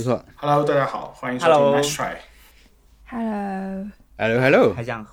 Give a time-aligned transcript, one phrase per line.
[0.00, 0.24] 不错。
[0.36, 2.16] Hello，大家好，欢迎收听 Hello Nice Try。
[3.06, 5.06] Hello，Hello Hello，还想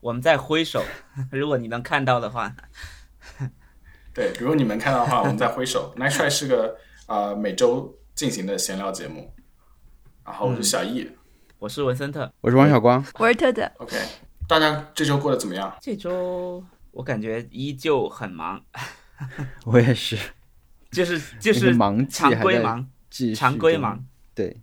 [0.00, 0.82] 我们在挥手，
[1.30, 2.54] 如果你能看到的话，
[4.14, 5.94] 对，如果你们看到的话，我们在挥手。
[6.00, 6.78] Nice Try 是个
[7.08, 9.34] 呃每周进行的闲聊节目，
[10.24, 11.10] 然后我是小易。
[11.58, 12.32] 我是文森特。
[12.40, 13.04] 我是王小光。
[13.18, 13.94] 我是特特，OK，
[14.48, 15.76] 大家这周过得怎么样？
[15.78, 18.62] 这周我感觉依旧很忙，
[19.66, 20.16] 我也是，
[20.90, 22.88] 就是就是忙常规忙，
[23.34, 24.04] 常规忙。
[24.34, 24.56] 对，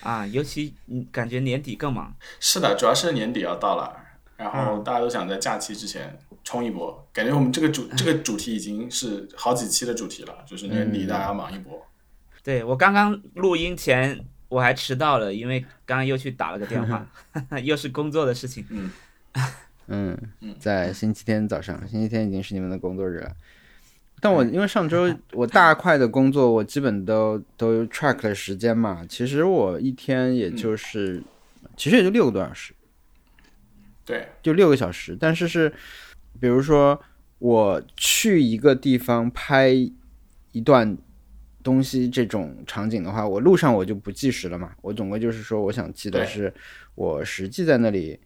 [0.00, 2.14] 啊，尤其嗯感觉年底更忙。
[2.38, 3.96] 是的，主要是年底要到了，
[4.36, 7.08] 然后嗯大家都想在假期之前冲一波。
[7.12, 11.84] 感觉我们这个主这个主题已经是好几期的主题了，就是年底大家忙一波。
[12.42, 17.06] 对我刚刚录音前我还迟到了，因为刚刚又去打了个电话，
[17.62, 18.66] 又是工作的事情。
[18.68, 18.90] 嗯，
[19.86, 23.34] 嗯嗯，在星期天早上，星期天已经是你们的工作日了。
[24.22, 29.04] 但我因为上周我大块的工作，我基本都都 track 了时间嘛。
[29.08, 31.20] 其实我一天也就是，
[31.76, 32.72] 其实也就六个多小时，
[34.04, 35.16] 对，就六个小时。
[35.18, 35.72] 但是是，
[36.38, 37.02] 比如说
[37.40, 39.70] 我去一个地方拍
[40.52, 40.96] 一段
[41.64, 44.72] 东西这种场景的话，我路上我就不计时了嘛。
[44.82, 46.54] 我总归就是说，我想记的是
[46.94, 48.16] 我实际在那里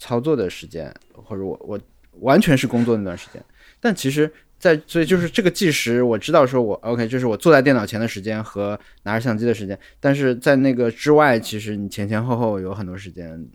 [0.00, 1.80] 操作的时间，或者我我
[2.14, 3.40] 完全是工作那段时间。
[3.78, 9.78] 但其实在，所以就是这个计时，我知道说我 OK，就是我坐在电脑前的时间和拿着相机的时间。
[10.00, 13.48] 但是在那个之外，其实你前前后后有很多时间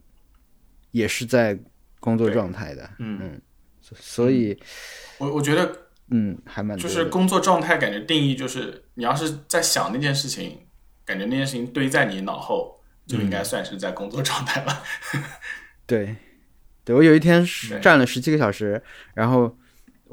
[0.91, 1.57] 也是在
[1.99, 2.89] 工作状态的。
[2.99, 3.41] 嗯，
[3.81, 4.57] 所所以
[5.17, 5.75] 我我觉得
[6.09, 10.57] 嗯，还蛮就是工作状态，感觉定义就是你要是在想那件事情，
[11.05, 14.83] 感觉那件事情堆在你脑后，就应该算是在工作状态了。
[15.85, 16.15] 对，
[16.85, 18.81] 对我有一天是站了十七个小时，
[19.13, 19.57] 然后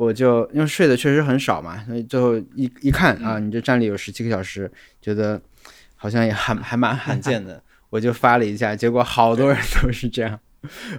[0.00, 5.38] 我就因为睡的确实很少嘛，所以最后一一看啊，你这站立有十七个小时，觉得
[5.94, 10.40] 好像也还 还蛮罕见的， 我就发了一下，结果好多人都是这样，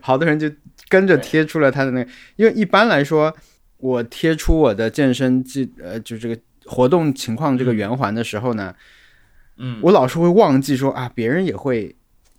[0.01, 0.51] 好多人就
[0.87, 3.35] 跟着贴出了他的那个，因为一般来说，
[3.77, 8.75] 我贴出我的健身记呃，就这个活动情况这个圆环的时候呢，
[9.57, 11.95] 嗯，我老是会忘记说啊，别人也会。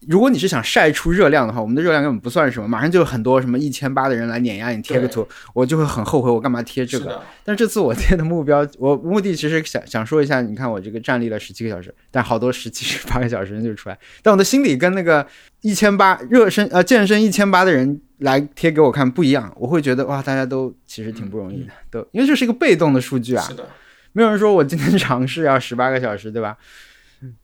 [0.09, 7.23] 如果你是想晒出热量的话，我们的热量根本不算什么，马上就有很多什么一千八的人来碾压你贴个图，我就会很后悔，我干嘛贴这个？
[7.45, 15.27] 但这次我贴的目标， 我目的其实想想说一下，你看我这个站立了十七个小时，但好多十七、十八个小时人就出来，但我的心里跟那个
[15.61, 23.45] 一千八热身呃健身一千八的人来贴给我看不一样，我会觉得哇，大家都其实挺不容易的，都因为这是一个被动的数据啊。
[23.45, 23.69] 是，的，
[24.13, 26.57] 没有人说我今天尝试要十八个小时，对吧？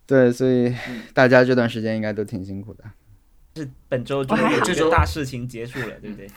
[0.06, 0.74] 对，所以
[1.12, 2.84] 大家这段时间应该都挺辛苦的。
[3.56, 6.28] 是本周这周大事情结束了，对不对？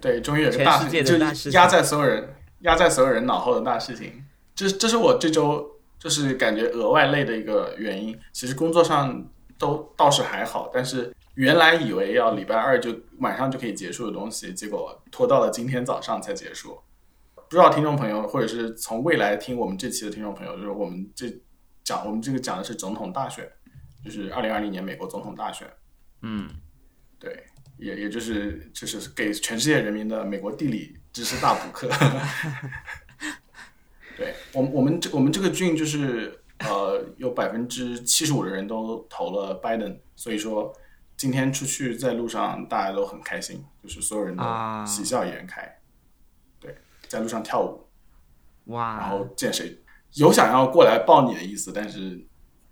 [0.00, 4.24] 对，终于有个大全世界的就大事情压在所有人压在所有人脑后的大事情。
[4.54, 8.18] 这这是我这周就是感觉额外累的一个原因。
[8.32, 9.24] 其实工作上
[9.58, 16.78] 都倒是还好，但是原来以为要礼拜二就晚上就可以结束的东西，结果拖到了今天早上才结束。
[17.34, 21.28] 不知道听众朋友，或者是从未来听我们这期的听众朋友，就是我们这
[21.86, 23.48] 讲我们这个讲的是总统大选，
[24.04, 25.72] 就是二零二零年美国总统大选。
[26.22, 26.50] 嗯，
[27.16, 27.46] 对，
[27.78, 31.88] 也也就是就是给全世界人民的美国地理知识大补课。
[34.18, 40.76] 对我们我们这我们这个郡就是呃有百分之七十五的人都投了拜登，所以说
[41.16, 45.78] 今天出去在路上大家都很开心，就是所有人都啊喜笑颜开。
[46.58, 46.76] 对，
[47.06, 47.86] 在路上跳舞，
[48.72, 49.78] 哇然，后见谁
[50.16, 52.20] 有想要过来抱你的意思，但是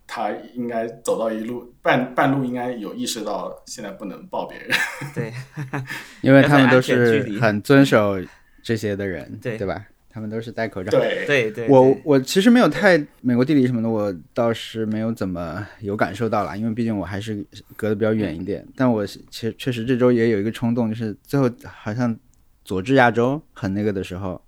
[0.07, 4.71] 他应该走到一路半半路，应该有意识到现在不能抱别人。
[5.15, 5.33] 对，
[6.23, 8.17] 因为他们都是很遵守
[8.63, 9.87] 这些的人，对对吧？
[10.11, 10.91] 他们都是戴口罩。
[10.93, 17.45] 对，对对，我我其实没有太美国地理什么的，我倒是没有怎么有感受到啦，因为毕竟我还是
[17.75, 18.65] 隔得比较远一点。
[18.77, 22.17] 但我其实确实这周也有一个冲动，就是最后好像
[22.65, 24.41] 佐治亚州很那个的时候，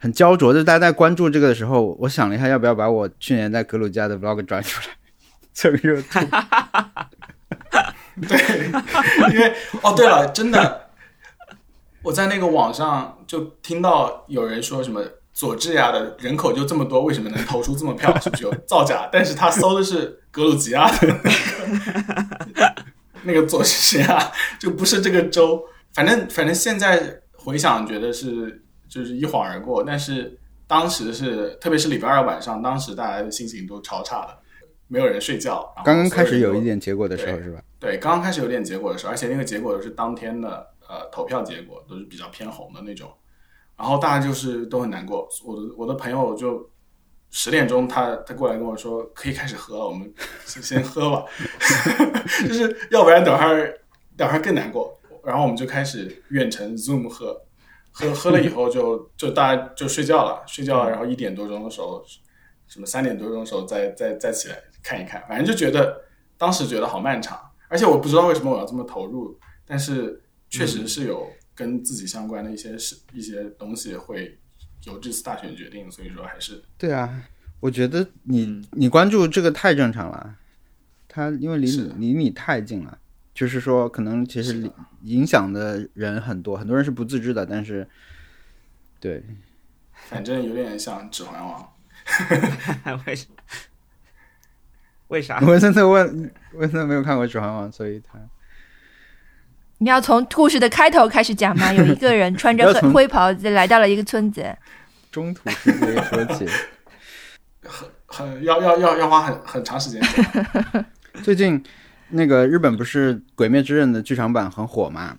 [0.00, 4.86] 很焦灼，就是大家在关注这个的时候，我想了一下，要不要把我去年在格鲁吉亚的 vlog 转出来
[5.52, 6.08] 蹭热度。
[9.30, 10.88] 因为哦，对了，真的，
[12.02, 15.02] 我在那个网上就听到有人说什么
[15.34, 18.18] 佐治亚的人口就这么多，为什么能投出这么票？
[18.20, 19.06] 是不是有造假？
[19.12, 22.74] 但是他搜的是格鲁吉亚的那个
[23.24, 25.62] 那个佐治亚，就不是这个州。
[25.92, 34.38] 反正反正现在回想，觉得是就是一晃而过，但是当时是，特别是礼拜二晚上，当时大家的心情都超差的，
[34.88, 35.72] 没有人睡觉。
[35.84, 37.62] 刚刚开始有一点结果的时候对是吧？
[37.78, 43.08] 对，刚刚开始有点结果的时候，而且那个结果都是当天的呃投票结果，都是比较偏红的那种，
[43.78, 45.28] 然后大家就是都很难过。
[45.46, 46.68] 我的我的朋友就
[47.30, 50.12] 十点钟他他过来跟我说可以开始喝了，我们
[50.44, 51.24] 先先喝吧，
[52.46, 53.80] 就是要不然等会儿
[54.16, 54.98] 等会儿更难过。
[55.24, 57.40] 然后我们就开始远程 Zoom 喝，
[57.90, 62.04] 喝喝了以后就就大家就睡觉了，睡觉，然后一点多钟的时候，
[62.66, 66.02] 什么三点多钟的时候再再再起来看一看，反正就觉得
[66.38, 67.38] 当时觉得好漫长，
[67.68, 74.38] 而且我不知道为什么我要这么投入，但是确实是有跟自己相关的一些事一些东西会
[74.84, 77.22] 由这次大选决定，所以说还是对啊，
[77.60, 78.64] 我觉得你、嗯。
[78.72, 80.36] 你关注这个太正常了，
[81.08, 82.98] 他因为离你离你太近了，
[83.40, 84.70] 就是说可能其实
[85.04, 87.88] 影响的人很多，很多人是不自知的，但是
[89.00, 89.24] 对，
[90.10, 91.72] 反正有点像《指环王
[93.06, 93.26] 为什
[95.08, 95.40] 为啥？
[95.40, 98.18] 文森特问文森特没有看过《指环王》，所以他
[99.78, 101.72] 你要从故事的开头开始讲吗？
[101.72, 104.54] 有一个人穿着 灰袍子来到了一个村子，
[105.10, 106.46] 中途直接说起。
[107.64, 110.02] 很很要要要要花很很长时间。
[111.24, 111.64] 最近
[112.10, 115.16] 那个日本不是《鬼灭之刃》的剧场版很火嘛？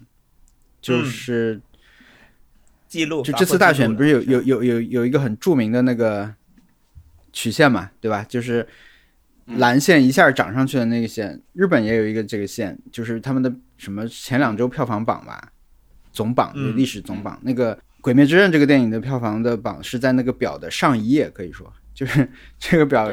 [0.81, 1.61] 就是
[2.87, 6.33] 记录就这次大选不是有有有有有有一个很著名的那个
[7.31, 8.25] 曲线嘛，对吧？
[8.27, 8.67] 就是
[9.45, 15.51] 蓝线一下涨上去的那个线，日本也有一个这个线，就是他们的什么前两周票房榜吧，
[16.11, 22.27] 总榜嗯历史总榜，那个《鬼灭之刃》这个电影的票房的榜是在那个表的上一页，可以说就是
[22.57, 23.11] 这个表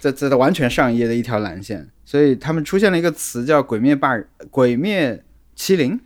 [0.00, 4.18] 对，在在完全上一页的一条蓝线，所以他们出现了一个词叫“鬼灭霸”、
[4.50, 5.24] “鬼灭
[5.54, 6.00] 欺凌”、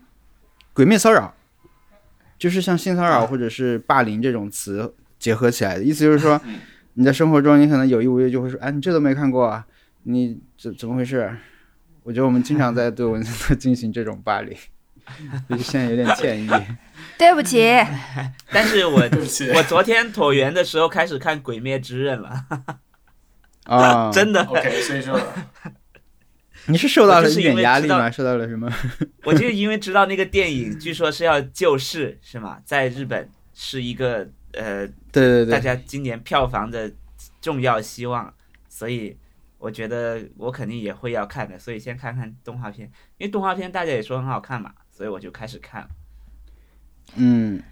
[0.73, 1.35] “鬼灭骚扰”，
[2.39, 5.85] 就是像性骚扰或者是霸凌这种词结合起来的。
[5.85, 6.57] 意思，就是说嗯。
[6.97, 9.67] 你在生活中你可能有意无意就会说：“哎，你这都没看过啊，
[10.05, 11.29] 你怎怎么回事？”
[12.05, 14.57] 我觉得我们经常在对文字进行这种霸凌，
[15.51, 16.49] 就是现在有点歉意。
[17.19, 17.59] 对不起，
[18.53, 19.03] 但是我
[19.57, 22.47] 我昨天椭圆的时候开始看《鬼灭之刃》了，
[23.65, 25.21] 啊， 真的，OK，所以说
[26.67, 28.11] 你是受到了一点压力吗？
[28.11, 28.71] 受到了什么？
[29.25, 32.61] 我就因为知道那个电影，据说是要救市，是吗？
[32.65, 36.91] 在日本是一个呃，对对对，大家今年票房的
[37.41, 38.33] 重要希望，
[38.69, 39.17] 所以
[39.59, 45.89] 我觉得我肯定也会要看的，所以先看看动画片，因为动画片大家也说很好看嘛，所以我就开始看了，
[47.17, 47.63] 嗯。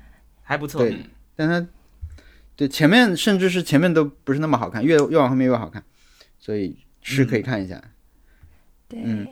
[0.45, 0.83] 还不错。
[0.83, 0.99] 对，
[1.37, 1.65] 但它
[2.57, 5.83] 对前面甚至是前面都不是那么好看，越越往后面越好看，
[6.39, 7.81] 所以是可以看一下。
[8.89, 9.27] 对，嗯。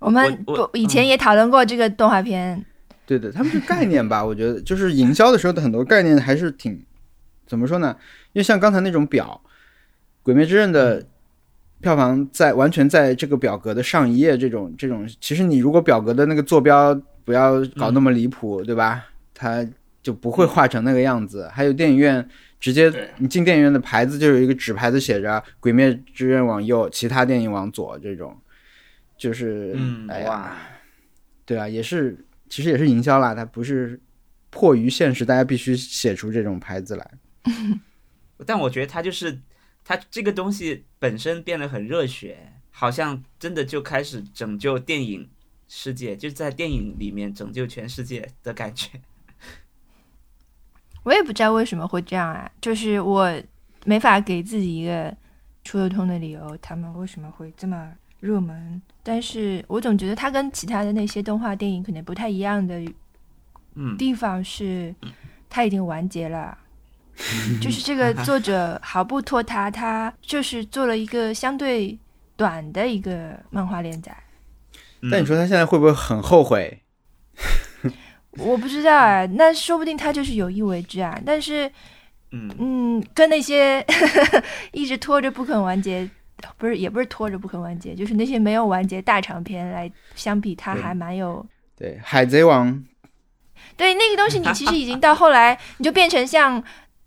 [0.00, 2.62] 我们我我不以前也讨论过这个动画片，
[3.06, 6.84] 对的，他们是概念吧，我觉得就是营销的时候的很多概念还是挺
[7.46, 7.96] 怎么说呢？
[8.34, 9.40] 因为像刚才那种表，
[10.22, 11.06] 《鬼灭之刃》的
[11.80, 16.94] 票房在完全在这个表格的上一页，这种这种，其实你如果表格的那个坐标
[17.24, 19.06] 不要搞那么离谱，对吧？
[19.32, 19.66] 它
[20.04, 21.48] 就不会画成那个样子。
[21.48, 22.28] 还有电影院
[22.60, 25.28] 直接你进电影院的牌子就有一个纸牌子写着
[25.58, 28.38] 《鬼灭之刃》往右，其他电影往左，这种
[29.16, 30.56] 就是嗯哎呀哇，
[31.46, 33.98] 对啊，也是，其实也是营销啦，它不是
[34.50, 37.10] 迫于现实，大家必须写出这种牌子来。
[38.44, 39.40] 但我觉得它就是
[39.82, 45.30] 它这个东西本身变得很热血，好像真的就开始拯救电影
[45.66, 49.00] 世界，就是在电影里面拯救全世界的感觉。
[51.04, 53.32] 我也不知道为什么会这样啊，就是我
[53.84, 55.14] 没法给自己一个
[55.64, 58.82] 说得通的理由，他们为什么会这么热门。
[59.02, 62.80] 但是我总觉得它跟其他的那些动画电影可能不太一样的
[63.74, 64.94] 嗯，地方是，
[65.48, 66.58] 它已经完结了。
[67.62, 71.96] 就是这个作者毫不拖沓，他就是做了一个相对
[72.34, 74.16] 短的一个漫画连载。
[75.00, 76.82] 嗯但你说他现在会不会很后悔？
[78.38, 81.20] 我不知道啊，那说不定他就是有意为之啊。
[81.24, 81.70] 但是，
[82.32, 83.84] 嗯，嗯，跟那些
[84.72, 86.08] 一直拖着不肯完结，
[86.56, 91.44] 不是也不是拖着不肯完结，就是那些没有完结大长篇来相比，他还蛮有
[91.76, 92.72] 对，《海贼王》
[93.76, 96.62] 对那个东西，你其实已经到后来，你就变成像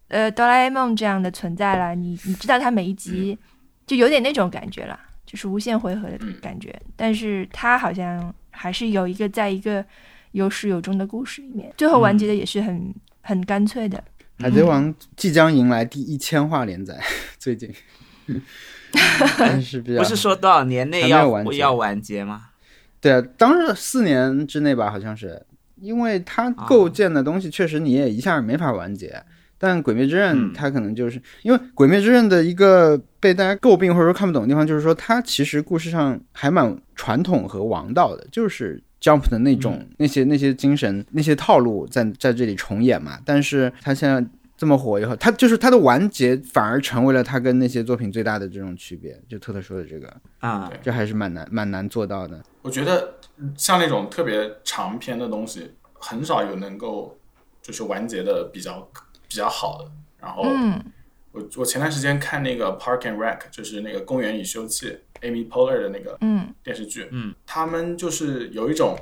[0.07, 1.93] 呃哆啦 A 梦这样的存在了。
[1.93, 3.37] 你你知道它每一集
[3.85, 6.73] 就有点那种感觉了，就是无限回合的感觉。
[6.95, 9.85] 但是它好像还是有一个在一个
[10.31, 13.97] 有始有终的故事里面，最后完结的也是很、很干脆的。
[14.43, 16.99] 《海贼王》即将迎来第一千话连载，
[17.39, 17.73] 最近，
[19.39, 22.49] 但是比较不是说多少年内要完结要完结吗？
[23.01, 25.43] 对啊，当时四年之内吧，好像是，
[25.81, 29.23] 因为它构建的东西确实你也一下没法完结。
[29.59, 43.19] 但《鬼灭之刃》嗯它可能就是、因为《鬼灭之刃》的一个被大家诟病或者说看不懂的地方，就是说它其实故事上还蛮传统和王道的，就是 Jump 的那种、那些那些精神那些套路在在这里重演嘛。
[43.25, 44.25] 但是他现在
[44.57, 49.19] 这么火以后，他就是他的完结反而成为了他跟那些作品最大的这种区别。
[49.29, 52.41] 就特特说的这个，啊，这还是蛮难蛮难做到的。
[52.63, 53.15] 我觉得
[53.55, 57.15] 像那种特别长篇的东西，很少有能够
[57.61, 58.89] 就是完结的比较
[59.27, 59.91] 比较好的。
[60.19, 60.83] 然后嗯
[61.31, 64.85] 我我前段时间看那个《Park and Rec》，就是那个《公园与休憩》
[65.21, 66.53] ，Amy Poehler 的那个嗯。
[66.63, 68.97] 电视剧，嗯，他们就是有一种，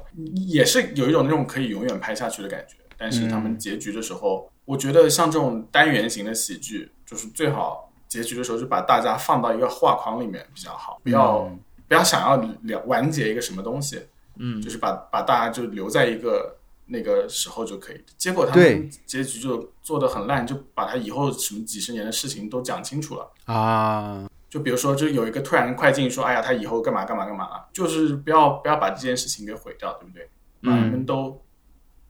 [0.48, 2.76] 也是有一种那种可以永远拍下去的感觉。
[2.98, 14.02] 但是他嗯们结局的时候，我觉得像这种单元型的喜剧，就是最好结局的时候就把大家放到一个画框里面比较好，不要、嗯不要想要了完结一个什么东西，
[14.38, 14.62] 嗯。
[14.62, 16.56] 就是把把大家就留在一个
[16.88, 18.04] 那个时候就可以。
[18.18, 23.32] 结果他们结局就做的很烂，就把他以后什么几十年的事情都讲清楚了。
[23.46, 30.30] 啊，就比如说，就有一个突然快进说，哎呀，他以后干嘛干嘛干嘛了，就是不要不要把这件事情给毁掉，对不对？
[30.64, 31.38] 把你们都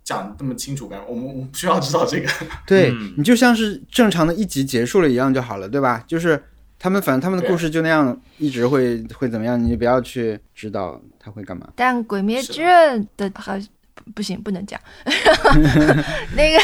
[0.03, 1.05] 讲这么清楚干嘛？
[1.09, 2.29] 我们我们不需要知道这个。
[2.67, 6.03] 对、嗯你就像是正常的一集结束了一样就好了，对吧？
[6.05, 6.39] 就是
[6.77, 11.67] 他们反正他们的故事就那样，一直会会怎么样，你不要去知道他会干嘛。
[11.75, 13.57] 但《鬼灭之刃》的好
[13.95, 14.79] 不不行，不能讲。
[16.37, 16.59] 那个，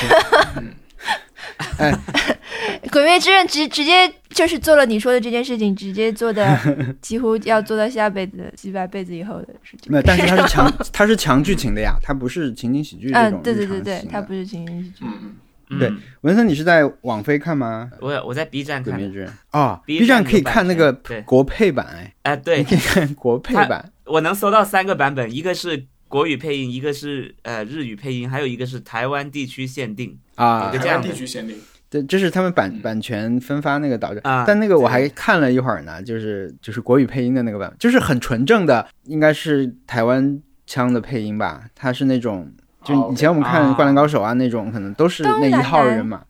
[1.80, 1.92] 哎
[2.92, 6.58] 《鬼灭之刃》直直接就是做了你说的这件事情，直接做的
[7.02, 9.92] 几乎要做到下辈子、几百辈子以后的事情。
[9.92, 15.06] 没有，但是它是强， 它是强剧情的呀，它不是情景喜剧这种嗯，对对对对它不是情景喜剧。
[15.06, 15.36] 嗯
[15.80, 17.90] 对文森，你是在网飞看吗？
[18.02, 20.92] 我我在 B 站《看的，灭之刃》哦 B，B 站站可以看那个
[21.24, 22.58] 国配版，哎，哎，对。
[22.58, 23.90] 你可以看国配版。
[24.04, 30.20] 我能搜到三个版本，一个是国语配音，一个是呃日语配音，还有一个是台湾地区限定。
[30.36, 31.56] 啊台湾地区限定，
[31.92, 32.82] 对，这是他们版嗯。
[32.82, 42.50] 版权分发那个导致，啊但那个我还看了一会儿呢，就是就是国语配音的那个版本，就是很纯正的，应该是台湾腔的配音吧，它是那种
[42.86, 46.24] 就哦以前我们看啊《灌篮高手》啊那种，可能都是那一号人嘛，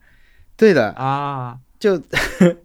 [0.56, 2.02] 对的，啊， 就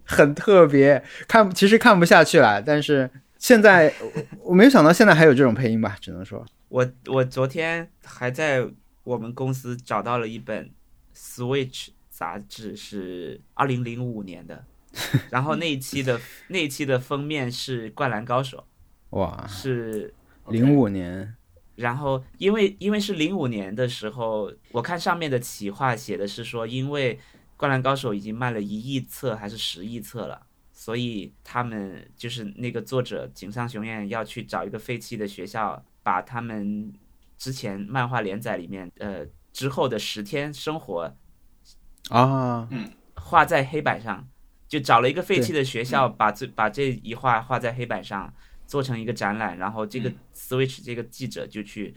[0.04, 8.66] 很特别，看其实看不下去了，但是现在我我没有想到现在还有这种配音吧，只能说我我昨天还在
[9.04, 10.68] 我们公司找到了一本
[11.16, 14.64] Switch 杂志，是二零零五年的，
[15.30, 18.66] 然后那一期的那一期的封面是《灌篮高手
[19.10, 20.12] 哇》，，是
[20.48, 21.36] 零五年
[21.76, 27.14] 然后因为因为是零五年的时候，我看上面的企划写的是说，因为
[27.56, 36.92] 《灌篮高手》已经卖了一亿册还是十亿册了，所以他们就是那个作者井上雄彦要去找一个废弃的学校，把他们
[37.36, 41.16] 之前漫画连载里面呃之后的十天生活
[42.10, 42.90] 啊，嗯。
[43.14, 44.26] 画在黑板上，
[44.66, 48.32] 就找了一个废弃的学校，把这把这一画画在黑板上，
[48.66, 51.94] 做成一个展览，然后这个 Switch 这个记者就去，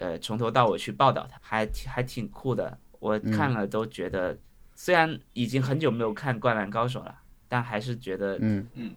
[0.00, 2.78] 呃，从头到尾去报道他，还挺还挺酷的。
[2.98, 4.36] 我看了都觉得，
[4.74, 7.14] 虽然已经很久没有看《灌篮高手》了，
[7.48, 8.94] 但还是觉得嗯嗯。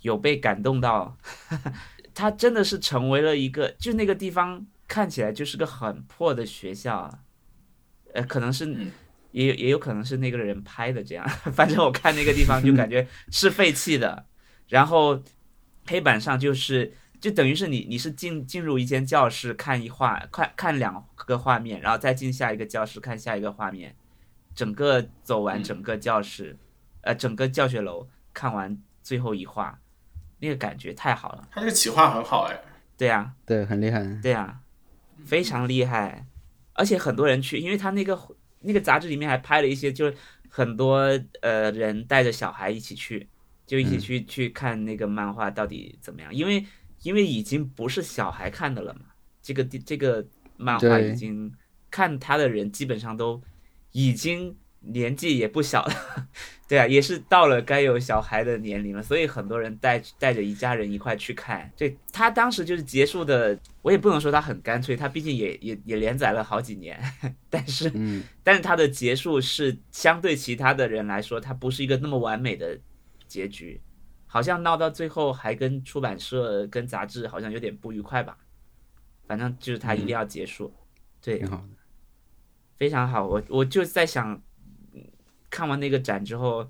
[0.00, 1.16] 有被感动到。
[2.12, 7.20] 他真的是成为了一个，就那个地方看起来就是个很破的学校啊，
[8.12, 8.90] 呃，可能是嗯
[9.32, 14.26] 也也有可能是那个人拍的这样， 反正我看那个地方就感觉是废弃的，
[14.68, 15.20] 然后
[15.86, 23.94] 黑板上就是就等于是你你是进进入一间教室看一画看看两个画面，然后再进下一个教室看下一个画面，
[24.54, 26.56] 整个走完嗯整个教室，
[27.02, 29.78] 呃整个教学楼看完最后一画，
[30.40, 31.48] 那个感觉太好了。
[31.50, 32.60] 他这个企划很好哎，
[32.96, 34.60] 对呀、对，很厉害，对呀、
[35.24, 36.26] 非常厉害，
[36.74, 38.18] 而且很多人去，因为他那个
[38.62, 40.14] 那个杂志里面还拍了一些，就是
[40.48, 40.98] 很多
[41.40, 43.28] 呃人带着小孩一起去，
[43.66, 46.64] 就一起去、去看那个漫画到底怎么样，因为
[47.02, 49.06] 因为已经不是小孩看的了嘛，
[49.42, 50.24] 这个地这个
[50.56, 51.52] 漫画已经
[51.90, 53.42] 看他的人基本上都
[53.92, 55.94] 已经年纪也不小了，
[56.68, 61.70] 对啊，也是到了该有小孩的年龄了，所以很多人带带着一家人一块去看。
[61.76, 67.00] 对他当时就是结束的，我也不能说他很干脆，他毕竟也也也连载了好几年，
[67.48, 68.22] 但是嗯。
[68.42, 72.78] 但是他的结束是相对其他的人来说，他不是一个那么完美的
[73.28, 73.80] 结局，
[74.26, 78.36] 好像闹到最后还跟出版社跟杂志好像有点不愉快吧，
[79.28, 80.74] 反正就是他一定要结束，
[81.22, 81.38] 对。
[81.38, 81.68] 挺，好的。
[82.78, 83.24] 非常好。
[83.24, 84.42] 我我就在想，嗯
[85.52, 86.66] 看完那个展之后，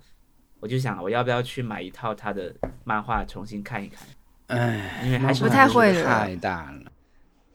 [0.59, 4.05] 我就想我要不要去买一套他的漫画重新看一看，
[4.49, 6.91] 哎，因为还是不太会了太大了。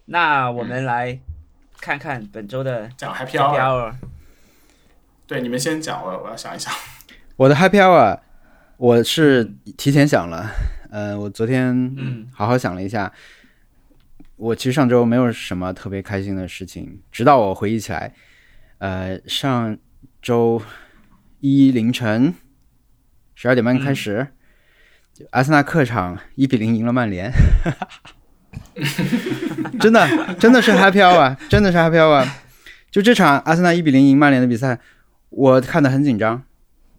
[0.05, 1.19] 那我们来
[1.81, 3.93] 看看本周的讲 Happy Hour，Hour。
[5.27, 6.73] 对，你们先讲，我我要想一想。
[7.35, 8.21] 我的 Happy Hour，
[8.77, 9.43] 我是
[9.75, 10.49] 提前想了，
[10.89, 13.11] 呃，我昨天嗯好好想了一下，
[14.37, 18.13] 我其实上周没有什么特别开心的事情，直到我回忆起来，
[18.77, 19.77] 呃，上
[20.21, 20.61] 周
[21.47, 22.33] 一凌晨
[23.33, 24.27] 十二点半开始，
[25.13, 27.31] 就阿森纳客场一比零赢了曼联，
[29.79, 32.43] 真的真的是 happy hour，啊真的是 happy hour 啊。
[32.91, 34.77] 就这场阿森纳一比零赢曼联的比赛，
[35.29, 36.43] 我看的很紧张，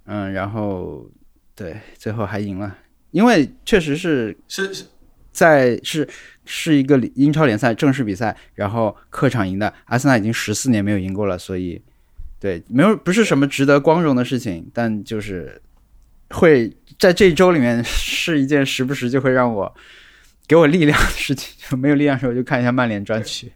[0.07, 1.11] 嗯，然后
[1.55, 2.79] 对，最后还赢了，
[3.11, 4.85] 因为确实是是是
[5.33, 6.09] 在是
[6.45, 11.83] 是一个英超联赛正式比赛，然后客场赢的，阿森纳已经十四年没有赢过了，所以
[12.41, 15.61] 对，没有不是什么值得光荣的事情，但就是
[16.31, 19.75] 会在这一周里面是一件时不时就会让我
[20.47, 21.55] 给我力量的事情。
[21.69, 23.53] 就没有力量的时候，就看一下曼联专区。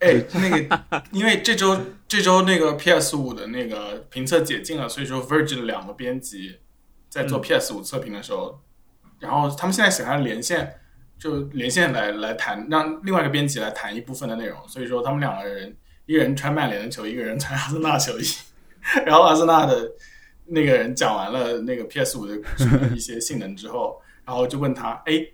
[0.00, 6.56] 哎，那个，因为这周这周那个 PS 五的那个评测解禁了，所以说 Virgin 的两个编辑
[7.08, 8.60] 在做 PS 五测评的时候，
[9.20, 10.74] 然后他们现在想要连线，
[11.16, 14.58] 就连线来来谈，让另外一个编辑来谈一部分的内容。
[14.66, 15.72] 所以说他们两个人，
[16.06, 18.24] 一个人穿曼联的球衣，一个人穿阿森纳球衣，
[19.06, 19.90] 然后阿森纳的
[20.46, 22.36] 那个人讲完了那个 PS 五的
[22.94, 25.24] 一些性能之后，然后就问他，哎，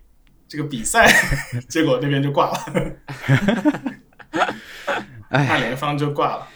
[0.47, 1.07] 这个比赛，
[1.69, 2.59] 结果那边就挂了。
[5.31, 6.47] 哎，曼联方就挂了。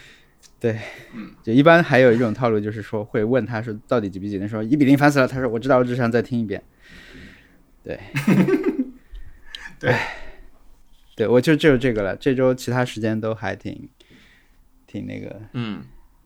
[0.59, 0.79] 对，
[1.13, 6.63] 嗯，就一般还有一种套路，就是说会问他说到底几比几，那时候一比零烦死了，他说我知道，我只想再听一遍。
[7.83, 7.99] 对，
[9.77, 9.93] 对，
[11.15, 12.15] 对我就只有这个了。
[12.15, 13.89] 这周其他时间都还挺
[14.87, 15.83] 挺那个，嗯，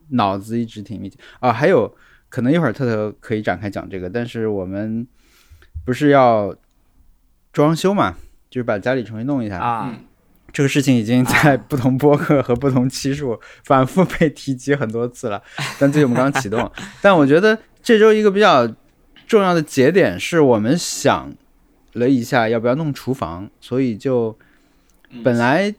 [0.09, 1.51] 脑子一直挺密集啊。
[1.51, 1.95] 还有
[2.29, 5.07] 可能一会儿特特可以展开讲这个，但是我们
[5.85, 6.55] 不是要
[7.51, 8.15] 装修嘛，
[8.49, 10.03] 就是把家里重新弄一下啊，嗯
[10.53, 15.43] 这个事情已经在不同播客和不同期数反复被提及很多次了，
[15.77, 16.71] 但最近我们刚刚启动。
[17.01, 18.65] 但我觉得这周一个比较
[19.27, 21.31] 重要的节点是我们想
[21.93, 24.46] 了一下要不要弄厨房，所以就嗯
[25.23, 25.73] 本来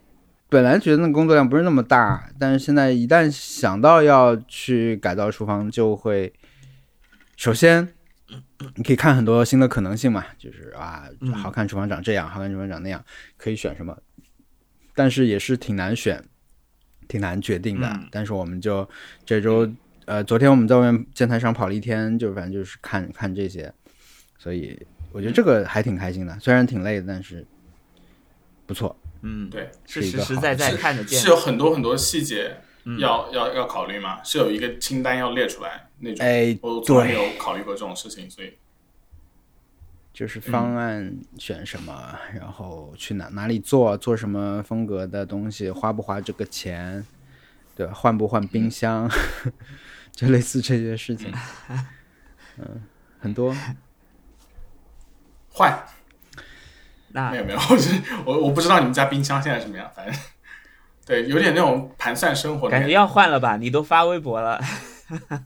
[0.49, 6.33] 本来觉得那个工作量不是那么大，但是现在一旦想到要去改造厨房，就会
[7.37, 7.87] 首先
[8.75, 13.03] 你 可以看很多新的可能性嘛，就是啊，嗯好看厨房长这样，好看厨房长那样，
[13.37, 13.97] 可以选什么，
[14.95, 16.23] 但是也是挺难选，
[17.07, 17.87] 挺难决定的。
[17.87, 18.87] 嗯但是我们就
[19.25, 19.71] 这周
[20.05, 23.71] 呃，昨天我们在外面建材厂跑了一天，就反正就是看看这些，
[24.39, 24.75] 所以
[25.11, 27.45] 我觉得这个还挺开心的，虽然挺累的，但是
[28.65, 28.98] 不错。
[29.21, 31.27] 嗯，对，是实实在在是看得见是。
[31.27, 36.25] 有很多很多细节嗯要、要要考虑嘛，是有一个清单要列出来那种。
[36.25, 38.53] 哎，我从来没对，有考虑过这种事情，所以
[40.13, 47.05] 就是方案选什么，然后去哪哪里做，做什么风格的东西，花不花这个钱，
[47.75, 47.93] 对吧？
[47.93, 49.09] 换不换冰箱，
[50.11, 51.33] 就类似这些事情。
[52.57, 52.81] 嗯，
[53.19, 53.53] 很多。
[55.51, 55.77] 换
[57.11, 60.15] 那没有没有， 我是我我不知道你们家冰箱现在什么样，反正
[61.05, 63.57] 对，有点那种盘算生活的感觉要换了吧？
[63.57, 64.61] 你都发微博了，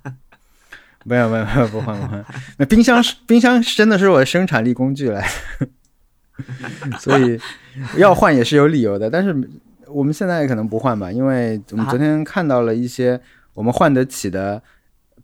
[1.06, 2.26] 没有没有没有不换不换，
[2.58, 5.26] 那冰箱是冰箱真的是我的生产力工具来，
[7.00, 7.40] 所以
[7.98, 9.10] 要换也是有理由的。
[9.10, 9.34] 但是
[9.88, 13.20] 我们现在可能不换吧，因为我们啊昨天看到了一些
[13.54, 14.62] 我们换得起的，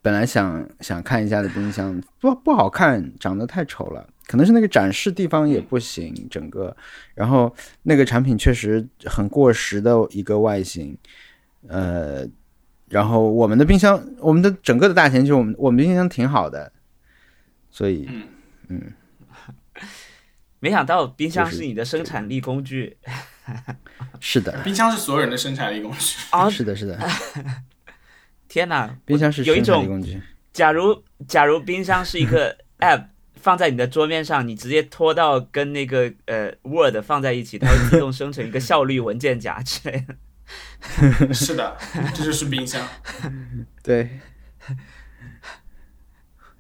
[0.02, 4.08] 本来想想看一下的冰箱，不不好看，长得太丑了。
[4.30, 6.78] 可能是那个展示地方也不行，整个，
[7.16, 10.96] 然后那个产品确实很过时的一个外形，
[11.68, 12.28] 呃，
[12.90, 16.72] 然后我们的冰箱，我们的整个的大前提我们我们冰箱挺好的，
[17.72, 18.08] 所以
[18.68, 18.94] 嗯。
[20.62, 22.98] 没想到冰箱是是你的生产力工具。
[24.20, 26.18] 是的，冰箱是所有人的生产力工具。
[26.32, 26.50] 啊！
[26.52, 27.00] 是的，是的，
[28.50, 33.06] 天哪，冰箱是有一生产力种工具，假如假如冰箱是一个 app
[33.42, 40.16] 放在你的桌面上，你直接拖到跟那个呃 Word 放在一起，它会自动生成一个效率文件夹之类的。
[41.34, 41.78] 是的，
[42.14, 42.88] 这就是冰箱。
[43.84, 44.20] 对，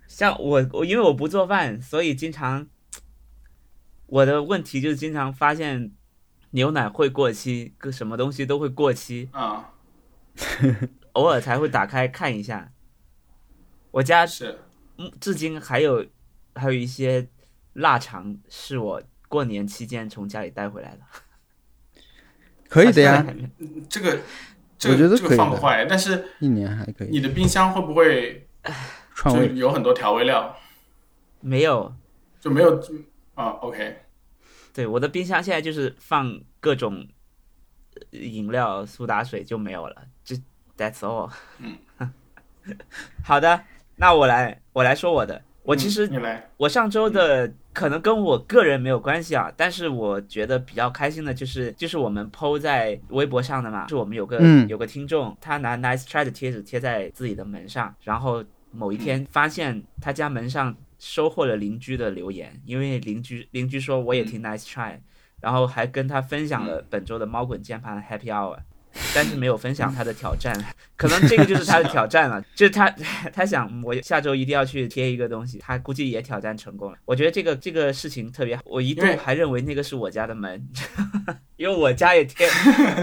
[0.07, 2.67] 像我我因为我不做饭，所以经常
[4.05, 5.91] 我的问题就是经常发现
[6.51, 9.73] 牛奶会过期，个什么东西都会过期，啊、
[11.13, 12.71] 偶尔才会打开看一下。
[13.91, 14.59] 我家是
[14.97, 16.05] 嗯至今还有
[16.59, 17.27] 还有一些
[17.73, 22.01] 腊肠是我过年期间从家里带回来的，
[22.67, 23.25] 可以的呀，
[23.89, 24.19] 这个，
[24.77, 27.09] 这我觉个这个放不坏，但是一年还可以。
[27.09, 28.71] 你的冰箱会不会 就
[29.15, 30.55] 创味有很多调味料？
[31.39, 31.95] 没有。
[32.41, 32.81] 就没有
[33.35, 33.97] 啊？OK，
[34.73, 37.05] 对，我的冰箱现在就是放各种
[37.95, 40.37] 呃饮料、苏打水就没有了，就
[40.77, 41.29] That's all。
[41.57, 41.77] 嗯，
[43.21, 43.61] 好的，
[43.97, 54.67] 那我来我来说我的，我其实嗯你来，我上周的可能跟我个人没有关系啊，但是我觉得比较开心的就是，就是我们 PO 在微博上的嘛，是我们有个、嗯。
[54.67, 64.97] 有个听众，他拿 Nice Try 的贴纸贴在自己的门上，然后某一天发现他家门上收获了邻居的留言，因为邻居邻居说我也听 Nice Try，、
[65.39, 68.57] 然后还跟他分享了本周的猫滚键盘 Happy Hour。
[69.13, 70.53] 但是没有分享他的挑战，
[70.95, 72.89] 可能这个就是他的挑战了，就是他
[73.33, 76.97] 他想我下周一定要去贴一个东西，他估计也挑战成功了。
[77.05, 80.61] 我觉得这个这个事情特别好，我一度还认为那个是我家的门，
[81.57, 82.47] 因为我家也贴，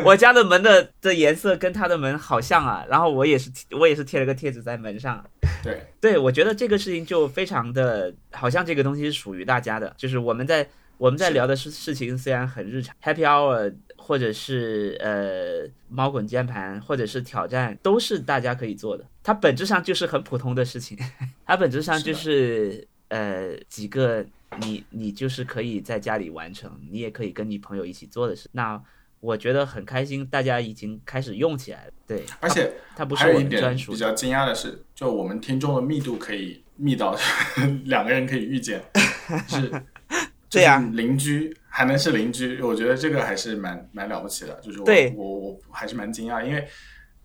[0.05, 5.25] 我家的门的的颜色跟他的门好像啊，然后我也是我也是贴了个贴纸在门上。
[5.63, 10.67] 对，对，我觉得这个事情就非常的，好像这个东西是属于大家的，就是我们在
[10.99, 19.05] 我们在聊的事事情虽然很日常，Happy Hour 或者是呃猫滚键盘，或者是挑战，都是大家可以做的。
[19.23, 20.97] 它本质上就是很普通的事情，
[21.45, 24.25] 它本质上就是呃几个
[24.61, 28.49] 你你就是可以在家里完成，你也可以跟你朋友一起做的事。
[28.53, 28.81] 那
[29.21, 31.93] 我觉得很开心，大家已经开始用起来了。
[32.07, 33.93] 对，而且它不是我专属。
[33.93, 37.17] 比较惊讶的是，就我们听众的密度可以密到
[37.85, 38.83] 两个人可以遇见，
[39.49, 39.73] 是，
[40.49, 44.59] 对呀邻居还能是邻居，我觉得这个还是蛮蛮了不起的。
[44.63, 46.67] 就是我对我我还是蛮惊讶，因为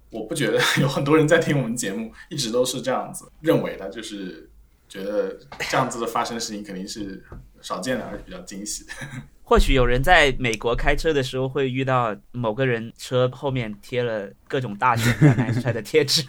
[0.09, 4.49] 我不觉得 有很多人在听我们节目，一直都是这样子认为的，就是
[4.89, 5.37] 觉得
[5.69, 7.23] 这样子的发生事情肯定是
[7.61, 8.85] 少见的，而且比较惊喜。
[9.43, 16.23] 或许有人在美国开车的时候会遇到某个人车后面贴了各种大型的 Nice Try 的贴纸。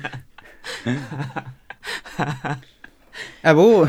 [3.43, 3.87] 哎，不过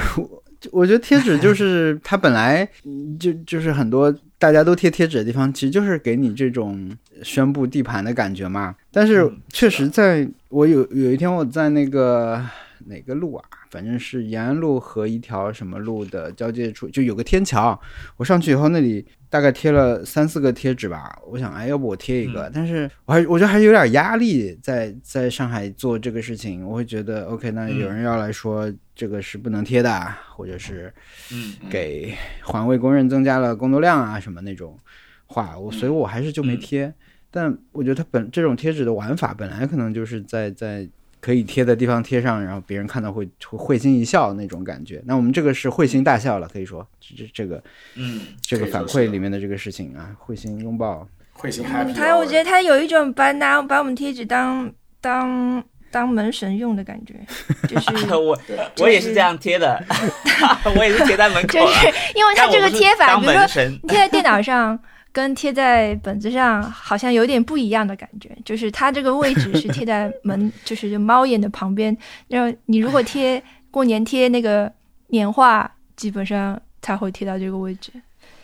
[0.72, 6.90] 我觉得贴纸就是它本来嗯就就是很多大家都贴贴纸的地方，其实就是给你这种
[7.22, 8.76] 宣布地盘的感觉嘛。
[8.92, 12.44] 但是嗯确实在，我有有一天我在那个
[12.86, 17.80] 哪个路啊，反正是延安路和一条什么路的交界处，就有个天桥。
[18.18, 21.18] 我上去以后，那里大概贴了三四个贴纸吧。
[21.26, 22.52] 我想，哎，要不我贴一个？
[22.54, 26.64] 但是我还我觉得还是有点压力在，在上海做这个事情。
[26.64, 30.94] 我会觉得，OK，那有人要来说这个是不能贴的，或者是
[31.32, 34.78] 嗯，给环卫工人增加了工作量啊什么那种
[35.26, 36.94] 话，我所以我还是就没贴。
[37.32, 40.88] 但我觉得它本这种贴纸的玩法本来可能就是在在
[41.24, 45.02] 可以贴的地方贴上，然后别人看到会会会心一笑那种感觉。
[45.06, 47.64] 那我们这个是会心大笑了，可以说这这这个
[47.96, 51.08] 嗯，这个反馈里面的这个事情啊，会心拥抱。
[51.36, 57.16] 会心 happy，他我觉得他有一种把拿把我们贴纸当当当门神用的感觉，
[57.68, 59.84] 就是 我对我也是这样贴的，
[60.78, 63.48] 我也是贴在门口是因为他这个贴法，当比如说
[63.88, 64.80] 贴在电脑上
[65.14, 71.96] 跟贴在本子上好像有点不一样的感觉，就是它这个位置是贴在门， 就是猫眼的旁边。
[72.28, 74.70] 然后你如果贴过年贴那个
[75.08, 77.92] 年画，基本上才会贴到这个位置。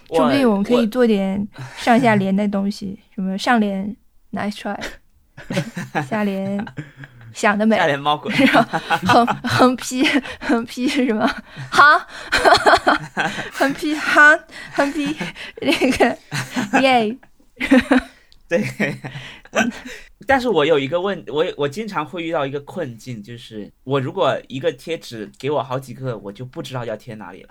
[0.09, 3.95] 说不定我们可以做点上下联的东西，什么上联
[4.31, 4.79] nice try，
[6.07, 6.63] 下联
[7.33, 10.03] 想得美，下脸猫滚，然后横横批
[10.39, 11.27] 横批是什么？
[11.71, 11.83] 好，
[13.51, 14.37] 横批哈，
[14.73, 15.15] 横批
[15.61, 16.17] 那个
[16.81, 17.17] 耶，
[18.47, 18.95] 对。
[20.27, 27.49] 但是我有一个问，我我经常会遇到一个困境，就是我如果一个贴纸给我好几个，我就不知道要贴哪里了。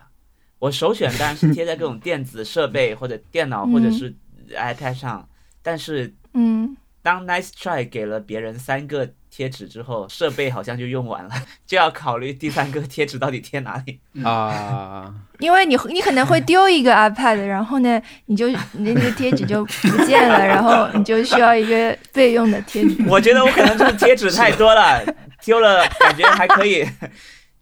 [0.61, 4.15] 我首选当然是贴在各种电子设备或者电脑嗯或者是
[4.55, 5.29] iPad 上，
[5.61, 11.31] 但是嗯，当 Nice Try 给了别人三个贴纸之后，设备好像就用完了，
[11.67, 14.01] 就要考虑第三个贴纸到底贴哪里。
[14.25, 22.97] 啊，因为你你可能会丢一个 iPad，然后呢，你就你那个贴纸就不见了，然后你就需要一个备用的贴纸。
[23.09, 25.05] 我觉得我可能就是贴纸太多了，
[25.45, 26.87] 丢了感觉还可以，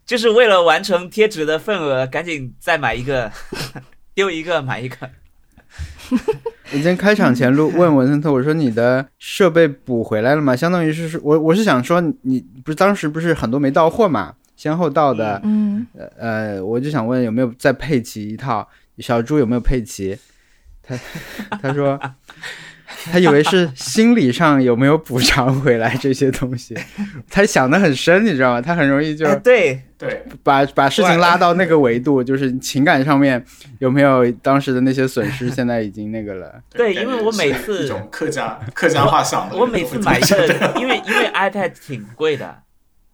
[0.05, 3.31] 就是为了完成贴纸的份额，赶紧再买一个，
[4.15, 4.97] 丢一个买一个。
[6.71, 10.55] 我今天开场前录问文森特，我说你的设备补回来了吗？
[10.55, 15.85] 相当于是是我我是想说你不是当时不是很多没到货嘛，先后到的，嗯，
[16.17, 18.67] 呃，我就想问有没有再配齐一套，
[18.99, 20.17] 小猪有没有配齐？
[20.81, 20.97] 他
[21.61, 21.99] 他说
[23.11, 26.73] 他以为是心理上有没有补偿回来这些东西，
[27.29, 28.61] 他想的很深，你知道吗？
[28.61, 33.43] 他很容易就哎，对，对，把把事情拉到那个维度，就是情感上面
[33.79, 36.61] 有没有当时的那些损失，现在已经那个了。
[36.71, 42.63] 对因为我每次一种客家客家话想的我每次买一个，因为因为 iPad 挺贵的，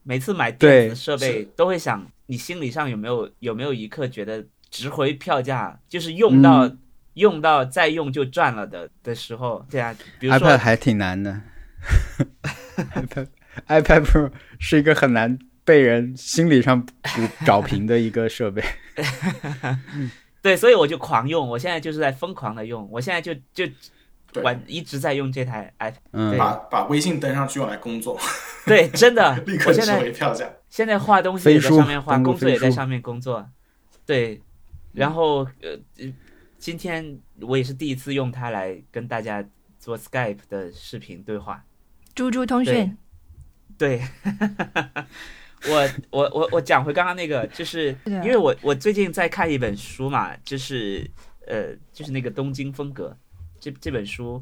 [0.03, 6.77] 每次买电子设备都会想，你心理上有没有有没有一刻觉得值回票价，就是用到、嗯
[7.13, 11.41] 用到再用就赚了的的时候，对啊，比如说 iPad 还挺难的，
[12.95, 13.27] iPad
[13.67, 16.91] iPad Pro 是一个很难被人心理上补
[17.45, 18.63] 找平的一个设备。
[20.41, 23.65] 对，所以我就狂用，我现在就是在疯狂的用，我现在就就
[24.31, 25.93] 对玩一直在用这台 iPad。
[26.11, 28.19] 嗯，把把微信登上去用来工作，
[28.65, 30.49] 对，真的立，刻收我现在回票价。
[30.69, 33.47] 现在画东西也在上面画，工作也在上面工作。
[34.05, 34.41] 对，
[34.91, 36.11] 然后呃，呃
[36.63, 39.43] 今天我也是第一次用它来跟大家
[39.77, 41.61] 做 Skype 的视频对话。
[42.15, 42.97] 猪猪通讯，
[43.77, 44.01] 对，
[45.67, 51.05] 我我我我讲回刚刚那个，就是因为我我最近在看一本书嘛，就是
[51.47, 53.17] 呃就是那个东京风格
[53.59, 54.41] 这这本书，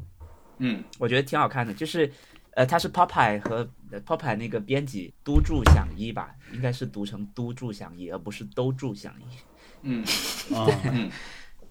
[0.58, 2.08] 嗯，我觉得挺好看的，就是
[2.52, 9.24] 呃它是 Popeye 和呃 Popeye 那个编辑都筑响一吧，应该是读成都筑响一，而不是都筑响一。
[9.82, 10.04] 嗯。
[10.54, 11.10] 哦，嗯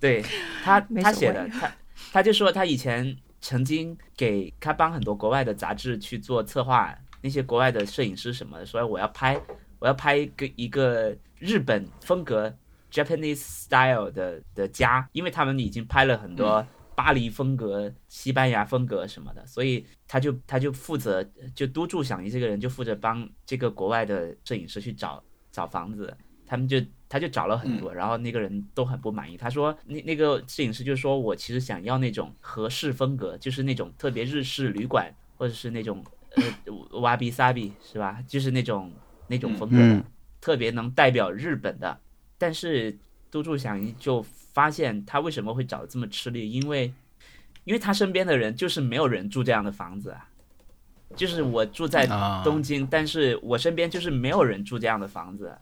[0.01, 0.21] 对
[0.63, 1.71] 他 他写的，他
[2.11, 9.39] 他就说他以前曾经给他帮很多国外的杂志去做策划，那些国外的摄影师什么的，说我要拍
[9.79, 12.53] 我要拍一个一个日本风格
[12.91, 21.23] Japanese style 的的家，因为他们已经拍了很多巴黎风格、西班牙风格什么的，所以他就他就负责
[21.55, 26.15] 就督助响一这个人就负责帮这个国外的摄影师去找找房子，
[26.51, 29.37] 他们就他就找了很多，然后那个人都很不满意。
[29.37, 36.03] 他说那那个摄影师就说我其实想要那种和式风格，就是那种特别日式旅馆，或者是那种
[36.35, 38.21] 呃瓦比萨比是吧？
[38.27, 38.91] 就是那种
[39.27, 40.03] 那种风格的，嗯
[40.41, 41.97] 特别能代表日本的。
[42.37, 46.93] 但是都筑响一就发现他为什么会找这么吃力，因为
[47.63, 50.27] 因为他身边的人就是没有人住这样的房子啊。
[51.15, 55.57] 就是我住在啊东京，但是我身边就是没有人住这样的房子。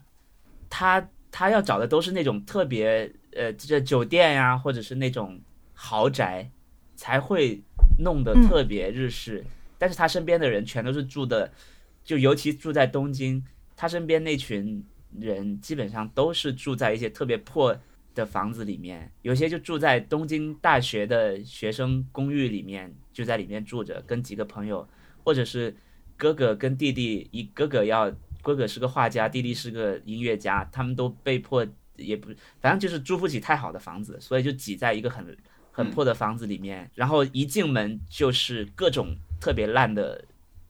[0.70, 5.40] 他他要找的都是那种特别呃，这酒店呀、或者是那种
[5.74, 6.50] 豪宅，
[6.96, 7.62] 才会
[8.00, 9.44] 弄得嗯特别日式。
[9.78, 11.52] 但是他身边的人全都是住的，
[12.04, 13.44] 就尤其住在东京，
[13.76, 14.84] 他身边那群
[15.18, 17.78] 人基本上都是住在一些特别破
[18.14, 24.86] 的房子里面，有些就住在东京大学的学生公寓里面，就在里面住着，跟几个朋友，
[25.24, 25.74] 或者是
[26.18, 35.38] 哥哥跟弟弟，一哥哥要哥哥是个画家，弟弟是个音乐家，他们都被迫也不，反正就是租不起太好的房子，所以就挤在一个很
[35.72, 40.26] 很破的房子里面，然后一进门就是各种特别烂的。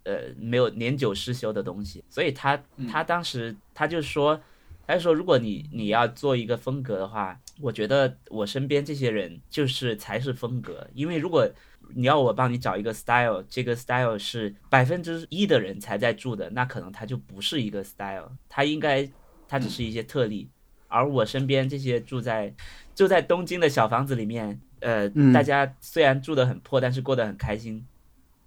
[0.05, 4.41] 呃，没有年久失修的东西，所以他他当时他就说，
[4.88, 11.47] 他就说，如果你你要做一个风格的话，我觉得我身边这些人就是才是风格，因为如果
[11.93, 19.10] 你要我帮你找一个 style，这个 style 是百分之一的人才在住的，那可能它就不是一个 style，它应该
[19.47, 20.49] 它只是一些特例。
[20.88, 22.54] 而我身边这些住在
[22.95, 27.86] 住在东京的小房子里面，呃，嗯大家虽然住的很破，但是过得很开心，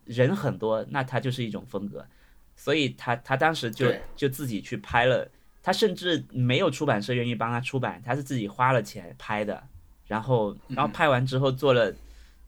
[0.04, 2.04] 人很多，那它就是一种风格。
[2.56, 5.28] 所以他他当时就就自己去拍了，
[5.62, 9.62] 他甚至没有出版社愿意帮他出版，他是自己花了钱拍的，
[10.06, 11.92] 然后然后拍完之后做了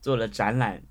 [0.04, 0.82] 做了展览，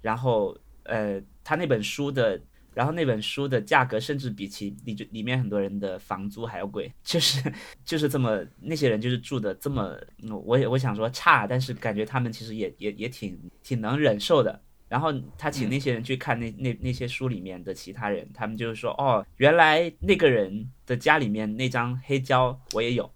[0.00, 2.40] 然后呃，他那本书的，
[2.72, 7.52] 然后那本书的价格甚至比其里里面很多人的房租还要贵，就是
[7.84, 14.58] 就是这么那些人就是住的这么，嗯我也我想说差，但是感觉他们其实也也也挺挺能忍受的。
[14.88, 23.10] 然后他请那些人去看那那那些书里面的其他人，他们就是说，哦，原来那个人的家里面那张黑胶我也有，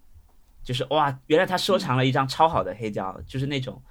[0.63, 3.81] 就是哇，原来他收藏了一张超好的黑胶，就是那种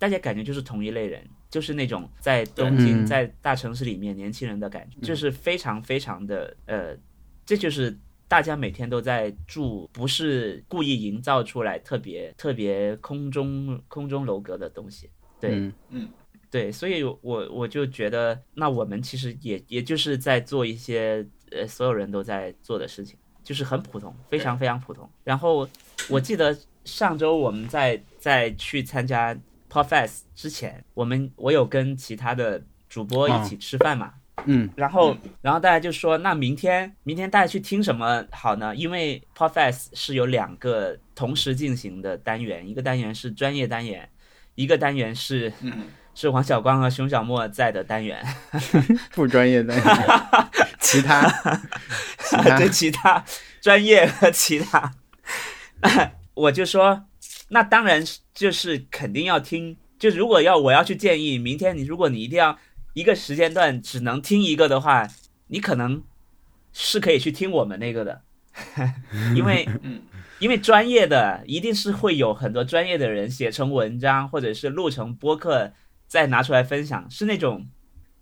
[0.00, 3.06] 大家感觉就是同一类人，就是那种在东京嗯。
[3.06, 6.96] 在大城市里面年轻人的感觉，就是非常非常的呃，
[7.44, 7.94] 这就是
[8.26, 15.70] 大家每天都在住，不是故意营造出来特别特别空中空中楼阁的东西，对。
[15.90, 16.08] 嗯。
[16.50, 25.08] 对，所以我我就觉得，那我们其实也也就是在做一些呃所有人都在做的事情，就是很普通，非常非常普通。
[25.22, 25.68] 然后
[26.08, 29.32] 我记得上周我们在在去参加
[29.70, 34.12] Podfest 之前，我们我有跟其他的主播一起吃饭嘛，
[34.46, 34.68] 嗯。
[34.74, 38.74] 然后然后大家就说，那明天明天大家去听什么好呢？
[38.74, 44.08] 因为 Podfest 是有两个同时进行的单元，一个单元是专业单元，
[44.56, 48.22] 一个单元是嗯，是王小光和熊小莫在的单元，
[49.14, 49.74] 不专业的。
[50.80, 51.28] 其他。
[52.18, 52.58] 其他。
[52.58, 53.24] 对其他。
[53.60, 54.94] 专业和其他，
[56.32, 57.04] 我就说，
[57.50, 58.02] 那当然
[58.34, 59.76] 就是肯定要听。
[59.98, 62.58] 就如果要我要去建议，明天你如果你一定要
[62.94, 65.06] 一个时间段只能听一个的话，
[65.48, 66.02] 你可能
[66.72, 68.22] 是可以去听我们那个的，
[69.36, 70.00] 因为嗯
[70.38, 75.70] 因为专业的一定是会有很多专业的人写成文章或者是录成播客
[76.06, 77.68] 再拿出来分享，是那种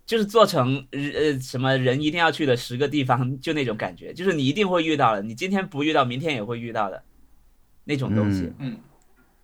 [0.05, 7.01] 就是做成呃什么人一定要去的十个地方，就那种感觉，就是你一定会遇到的，你今天不遇到，明天也会遇到的
[7.85, 8.41] 那种东西。
[8.41, 8.77] 嗯嗯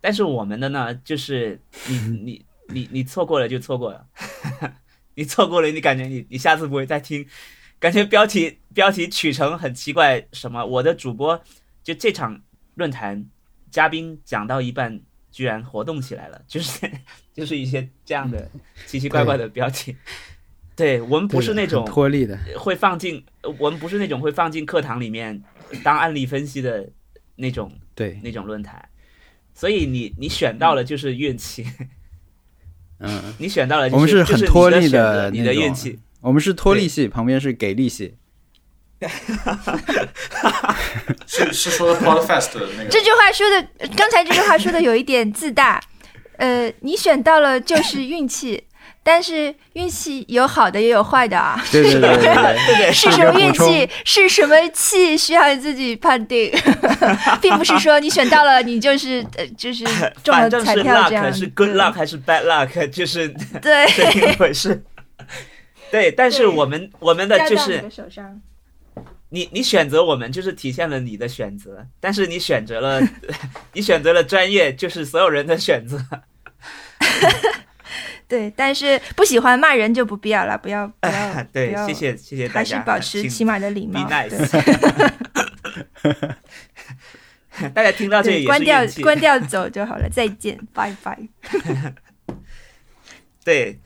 [0.06, 4.06] 但是我们的呢，就是你 你你你错过了就错过了，
[5.16, 7.26] 你错过了，你感觉你你下次不会再听，
[7.80, 11.42] 感觉标题标题取成很奇怪，什么我的主播
[11.82, 12.40] 就这场
[12.76, 13.26] 论坛
[13.68, 15.00] 嘉宾讲到一半
[15.32, 16.88] 居然活动起来了， 就是
[17.34, 18.48] 就是一些这样的
[18.86, 19.96] 奇奇怪怪的标题。
[20.76, 25.42] 对我们不是那种脱力的，会放进，呃我们不是那种会放进课堂里面
[25.82, 26.88] 当案例分析的
[27.34, 28.88] 那种对，那种论坛，
[29.56, 31.66] 所以你你选到了就是运气，
[33.00, 35.98] 嗯， 你选到了、就是、我们是很脱力的的你的运气。
[36.20, 38.14] 我们是脱力系，旁边是给力系，
[41.26, 42.88] 是是说 Podfest 的那个。
[42.90, 43.66] 这句话说的，
[43.96, 45.80] 刚才这句话说的有一点自大。
[46.38, 48.64] 呃，你选到了就是运气，
[49.06, 51.64] 但是运气有好的也有坏的啊。
[51.70, 53.88] 对对对对对， 是什么运气？
[54.04, 55.16] 是什么气？
[55.16, 56.50] 需要你自己判定，
[57.40, 59.84] 并不是说你选到了你就是呃就是
[60.24, 63.28] 中了彩票这样 luck 是 good luck 还是 bad luck，就是
[63.62, 64.82] 对， 这一回事。
[65.92, 67.84] 对，但是我们我们的就是。
[69.28, 73.02] 你你选择我们就是体现了你的选择，但是你选择了
[73.72, 75.98] 你选择了专业，就是所有人的选择。
[78.28, 84.08] 对，但是不喜欢骂人就不必要了，不要不要，对要，谢谢谢谢大家还是保持起码的礼 be 貌。
[84.10, 84.30] nice
[87.52, 91.18] 对大家听到这里关掉关掉走就好了，再见，拜拜。
[93.44, 93.78] 对，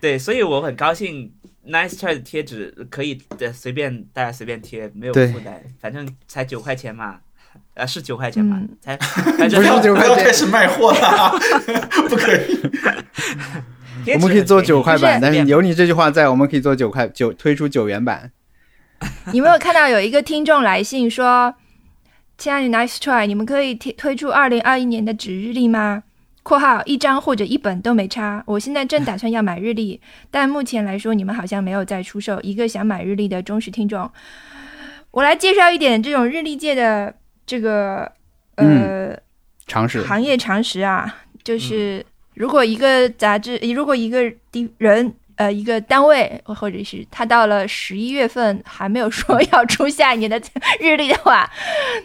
[0.00, 1.32] 对，所以我很高兴
[1.66, 7.20] ，Nice Try 的贴纸可以的随便大家随便贴，没有负担，反正才九块钱嘛，
[7.76, 8.96] 呃是九块钱吧，嗯才
[9.38, 11.38] 反正 不是九块钱开始卖货了，
[12.08, 12.60] 不可以。
[14.14, 18.30] 我们可以做九块版，但是有你这句话在，我们可以做九块九推出九元版。
[19.32, 21.54] 你没有看到有一个听众来信说
[22.38, 26.04] ：“亲爱的 Nice Try，你们可以推推出二零二一年的纸日历吗
[26.42, 32.40] ？”（括号一张或者一本都没差。）我现在正打算要买日历，但目前来说你们好像没有在出售。
[32.40, 34.08] 一个想买日历的忠实听众，
[35.10, 37.12] 我来介绍一点这种日历界的
[37.46, 38.10] 这个
[38.56, 39.16] 呃、
[39.66, 42.04] 常识行业常识啊，就是
[42.34, 45.14] 如果一个杂志，如果一个地人。
[45.38, 50.40] 呃，一个单位或者是他到了十一月份还没有 说要出下一年的
[50.80, 51.46] 日历的话，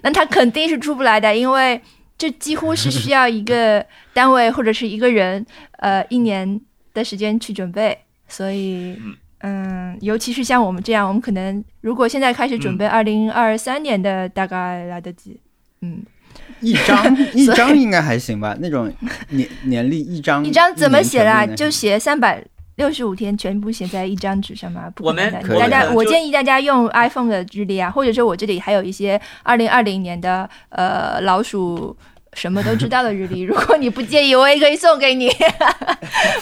[0.04, 1.82] 那他肯定是出不来的，因为
[2.18, 5.46] 这几乎是需要一个单位或者是一个人，
[5.78, 6.60] 呃，一年
[6.94, 7.98] 的时间去准备。
[8.28, 9.00] 所以，
[9.44, 15.40] 嗯，尤其是像我们这样，我们可能如果现在开始准备二零二三年的，大概来得及。
[15.82, 16.04] 嗯，
[16.62, 18.92] 一张一张应该还行吧，那种
[19.30, 21.46] 年年历一张， 一张怎么写啦？
[21.46, 22.44] 就写三百
[22.76, 24.92] 六十五天，全部写在一张纸上吗？
[24.96, 31.96] 不可能的我们大家，我建议大家用 iPhone 的日历啊，或者说我这里还有一些二零二零年的呃老鼠。
[32.34, 35.30] 什么都知道的日历， 如果你不介意，我也可以送给你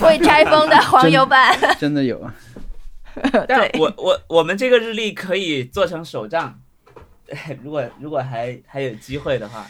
[0.01, 1.51] 未拆封的黄油版。
[1.79, 2.31] 真的有啊，
[3.47, 3.71] 但对。
[3.79, 6.59] 我我我们这个日历可以做成手账，
[7.63, 9.65] 如果如果还还有机会的话，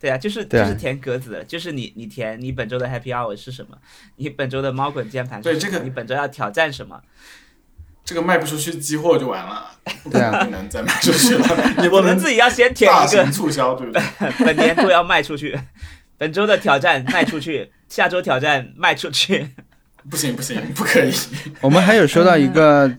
[0.00, 3.76] 对啊，就是就是填格子，就是你你填你本周的 Happy Hour 是什么，
[4.16, 5.84] 你本周的猫滚键盘是什么对这个？
[5.84, 7.02] 你本周要挑战什么，
[8.04, 9.70] 这个卖不出去，积货就完了，
[10.04, 10.44] 不对啊。
[10.44, 11.46] 可能再卖出去了。
[11.82, 14.02] 你我们自己要先填一个，促销，对不对？
[14.44, 15.58] 本年度要卖出去，
[16.16, 19.50] 本周的挑战卖出去，下周挑战卖出去，
[20.10, 21.12] 不行不行，不可以。
[21.60, 22.90] 我们还有收到一个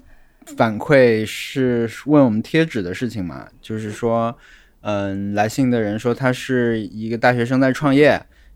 [0.57, 4.35] 反馈是问我们贴纸的事情嘛，就是说，
[4.81, 8.09] 嗯，来信的人说他是一个大学生在创业，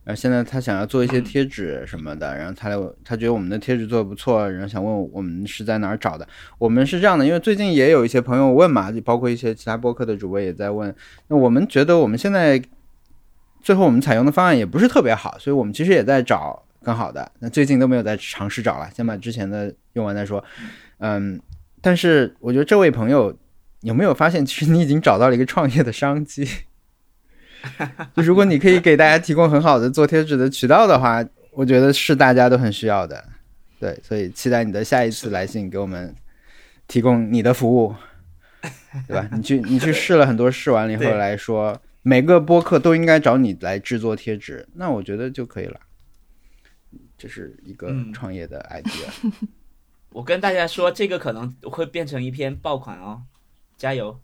[0.04, 6.28] 然后现在他想要做一些贴纸什么的，然后他来他觉得我们的贴纸做的不错，然后想问我们是在哪儿找的。
[6.58, 10.94] 我们是这样的，因为最近也有一些朋友问嘛，包括一些其他播客的主播也在问，
[11.28, 12.62] 那我们觉得我们现在
[13.62, 17.32] 最后我们采用的方案也不是特别好，所以我们其实也在找更好的。
[17.40, 20.44] 那最近都没有在尝试找了，先把之前的用完再说。
[21.00, 21.40] 嗯，
[21.82, 23.36] 但是我觉得这位朋友
[23.82, 26.48] 有没有发现，其实你已经找到了一个创业的商机？
[28.16, 33.24] 就如果你可以给大家提供很好的做贴纸的渠道的话，我觉得是大家都很需要的。
[33.80, 36.14] 对，所以期待你的下一次来信给我们
[36.88, 37.96] 提供你的服务，
[39.08, 39.30] 对吧？
[39.36, 45.80] 你去你去试了很多，试完了以后来说，每个播客都应该找你来制作贴纸，那我觉得就可以了。
[47.24, 49.32] 这是一个嗯创业的 idea。
[50.10, 53.24] 我跟大家说，这个可能会变成一篇爆款哦，
[53.78, 54.20] 加油！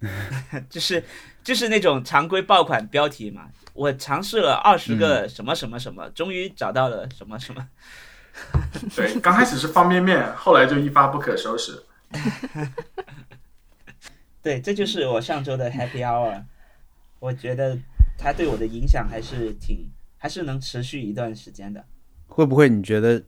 [0.70, 1.04] 就是
[1.44, 3.50] 就是那种常规爆款标题嘛。
[3.74, 7.68] 我尝试了二十个什么什么什么，终于找到了什么什么。
[8.96, 11.82] 对，刚开始是方便面，后来就一发不可收拾。
[14.42, 16.44] 对，这就是我上周的 Happy Hour。
[17.18, 17.78] 我觉得
[18.16, 21.84] 它对我的影响还是挺，还是能持续一段时间的。
[22.28, 23.20] 会不会你觉得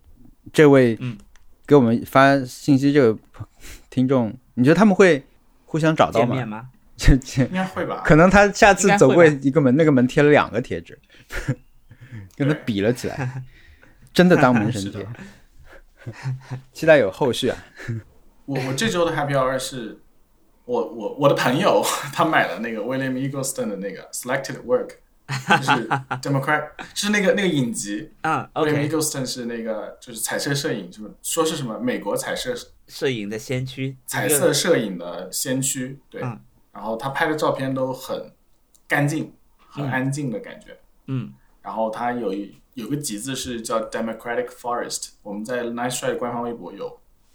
[0.52, 1.18] 这位嗯
[1.66, 3.18] 给我们发信息这个
[3.90, 5.24] 听众，你觉得他们会
[5.64, 6.26] 互相找到吗？
[6.26, 6.68] 见面吗？
[6.96, 8.02] 这这应该会吧？
[8.04, 10.98] 可能他下次走过一个门，那个门贴了两个贴纸，
[12.36, 13.42] 跟他比了起来，
[14.12, 15.06] 真的当门神贴。
[16.72, 17.56] 期待有后续啊！
[18.46, 20.00] 我我这周的 Happy Hour 是
[20.64, 21.82] 我我我的朋友
[22.12, 24.92] 他买了那个 William Eggleston 的那个 Selected Work，
[25.48, 25.88] 就是
[26.20, 28.10] Democrat，就是那个那个影集。
[28.22, 32.54] 啊 William，OK，Eggleston 是那个就是彩色摄影，就是说是什么美国彩色
[32.88, 36.22] 摄影的先驱，彩色摄影的先驱，对。
[36.22, 36.40] 嗯
[36.72, 38.32] 然后他拍的照片都很
[38.86, 40.78] 干净、很安静的感觉。
[41.08, 46.78] 嗯然后他有一有个集子是叫 Democratic Forest，我们在 Nice Try 官方微博有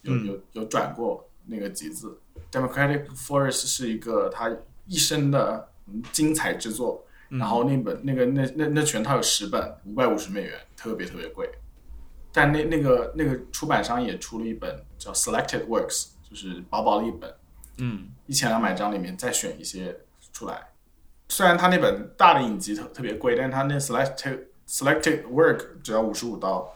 [0.03, 2.17] 有嗯有有转过那个集子。
[2.49, 4.49] Democratic Forest 是一个他
[4.87, 11.49] 一生的嗯精彩之作，嗯然后那本那个那那那全套有十本，五百五十美元，特别特别贵。
[12.31, 17.33] 但那那个那个出版商也出了一本叫 Selected Works，就是薄薄的一本，
[17.77, 19.97] 嗯一千两百张里面再选一些
[20.33, 20.61] 出来。
[21.29, 26.71] 虽然他那本大的影集特特别贵，但是他那 selected selected work 只要五十五刀。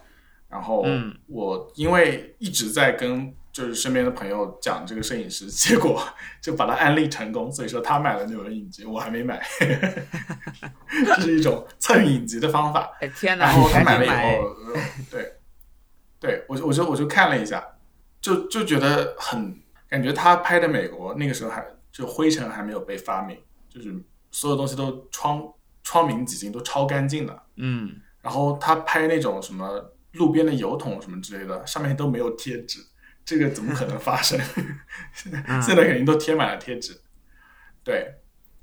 [0.48, 6.02] 然后嗯我因为一直在跟就是身边的朋友讲这个摄影师， 结果
[6.42, 9.42] 就把他安利成功，所以说他买了那本影集，我还没买。
[11.06, 12.92] 这是一种蹭影集的方法。
[13.00, 14.16] 哎天哪，然后你他买了以后，
[14.74, 15.34] 呃对，
[16.20, 17.64] 对我就我就我就看了一下，
[18.22, 23.38] 就就觉得很感觉他拍的美国那个时候还就灰尘还没有被发明，
[23.70, 23.94] 就是
[24.32, 25.42] 所有东西都窗
[25.84, 27.44] 窗明几净，都超干净的。
[27.56, 32.80] 嗯然后他拍那种什么路边的油桶什么之类的，上面都没有贴纸，
[33.30, 34.40] 这个怎么可能发生？
[35.46, 37.00] 嗯现在肯定都贴满了贴纸。
[37.84, 38.12] 对，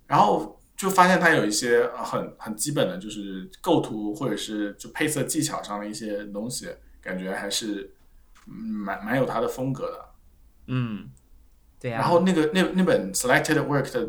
[0.09, 6.69] 然后就发现他有一些呃很很基本的，就是构图或者是就配色技巧上的一些东西，
[7.01, 7.95] 感觉还是
[8.49, 10.05] 嗯蛮蛮有他的风格的。
[10.67, 11.09] 嗯，
[11.79, 14.05] 对呀、然后那个那那本 Selected Work 的，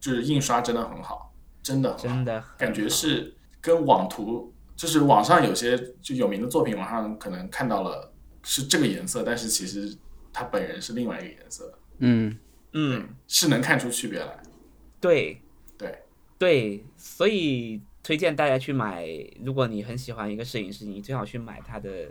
[0.00, 1.32] 就是印刷真的很好，
[1.62, 9.96] 真的真的感觉是跟网图，就是网上有些就有名的作品，网上可能看到了是这个颜色，但是其实
[10.32, 12.38] 他本人是另外一个颜色的，嗯，
[12.72, 14.42] 嗯是能看出区别来。
[15.00, 15.40] 对
[15.78, 15.98] 对
[16.38, 19.06] 对，所以推荐大家去买。
[19.42, 22.08] 如果你很喜欢一个摄影师，你最好去买他的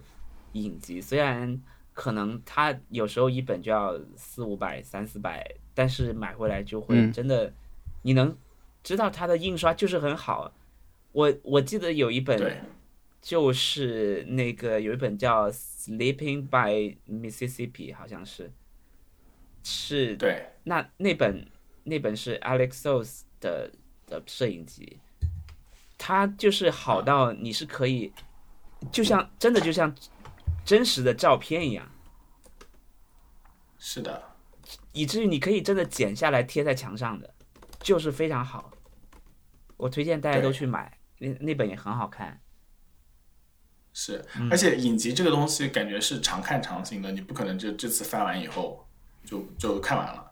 [0.54, 1.00] 影集。
[1.00, 1.60] 虽然
[1.94, 7.52] 可能他有时候一本就要四五百、三四百，但是买回来就会嗯真的，
[8.04, 8.36] 你能
[8.84, 10.54] 知道他的印刷就是很好。
[11.12, 12.62] 我我记得有一本对，
[13.22, 18.52] 就是那个有一本叫《Sleeping by Mississippi》，好像是
[19.64, 21.46] 是对，那那本
[21.84, 23.72] 那本是 Alex Sos 的
[24.08, 25.00] 的摄影集，
[25.98, 28.14] 它就是好到你是可以，
[28.92, 29.94] 就像真的就像
[30.64, 31.92] 真实的照片一样，
[33.78, 34.24] 是的，
[34.94, 37.34] 以至于你可以真的剪下来贴在墙上的，
[37.80, 38.72] 就是非常好。
[39.78, 42.40] 我推荐大家都去买，那那本也很好看。
[43.94, 48.86] 是，嗯而且影集这个东西感觉是常看常新的，你不可能就这次翻完以后
[49.26, 50.32] 就就看完了，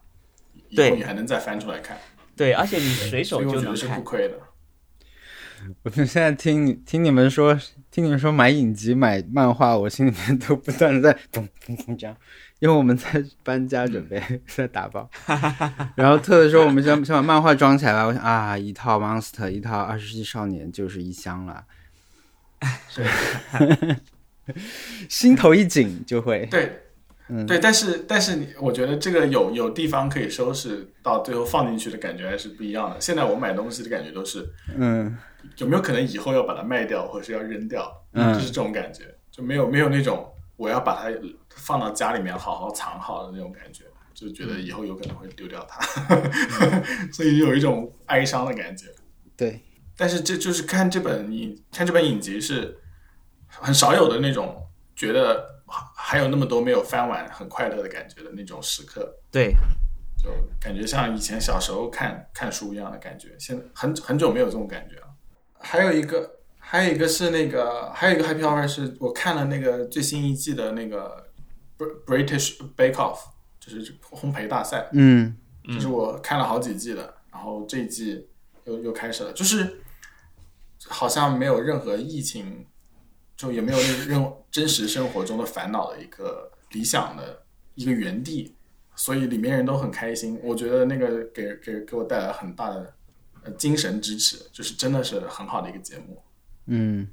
[0.70, 1.98] 以后对你还能再翻出来看，
[2.36, 4.02] 对，而且你随手就能觉得是不。
[4.02, 4.40] 亏的。
[5.82, 12.16] 我现在听听你们说，听你们说买影集、买漫画，我心里面都不断的在咚咚咚这样，
[12.60, 15.10] 因为我们在搬家，准备 在打包。
[15.96, 21.66] 然后特别说我们先先把漫画装起来吧，我想啊，一套 Monster，一套二十世纪少年就是一箱了，
[25.10, 26.72] 心头一紧就会，对，
[27.28, 27.46] 嗯。
[27.46, 33.00] 对，但是但是你，我觉得这个有有地方可以收拾，到最后放进去的感觉还是不一样的。
[33.00, 35.18] 现在我买东西的感觉都是嗯。
[35.58, 38.34] 有没有可能以后要把它卖掉，或者是要扔掉，嗯。
[38.34, 41.16] 就是这种感觉，就没有没有那种我要把它
[41.50, 43.84] 放到家里面好好藏好的那种感觉，
[44.14, 45.80] 就觉得以后有可能会丢掉它，
[47.14, 48.88] 所以有一种哀伤的感觉。
[49.38, 49.62] 对，
[49.98, 52.80] 但是这就是看这本影看这本影集是
[53.48, 55.44] 很少有的那种觉得
[55.96, 59.54] 还有那么多没有翻完很快乐的感觉的那种时刻，对，
[60.22, 60.30] 就
[60.60, 63.36] 感觉像以前小时候看看书一样的感觉。
[63.40, 65.08] 现在很很久没有这种感觉了。
[65.60, 71.28] 还有一个还有一个是那个还有一个 Happy Hour 是我看了那个最新一季的那个
[71.78, 73.20] Br- British Bake Off，
[73.60, 74.88] 就是烘焙大赛。
[74.94, 75.36] 嗯
[75.68, 78.26] 就是我看了好几季的，然后这一季
[78.64, 79.82] 又又开始了，就是
[80.86, 82.66] 好像没有任何疫情
[83.36, 87.44] 就也没有那任真实生活中的烦恼的一个理想的
[87.76, 88.56] 一个原地，
[88.96, 90.40] 所以里面人都很开心。
[90.44, 92.94] 我觉得那个给给给我带来很大的
[93.44, 96.22] 呃精神支持，就是真的是很好的一个节目。
[96.66, 97.08] 嗯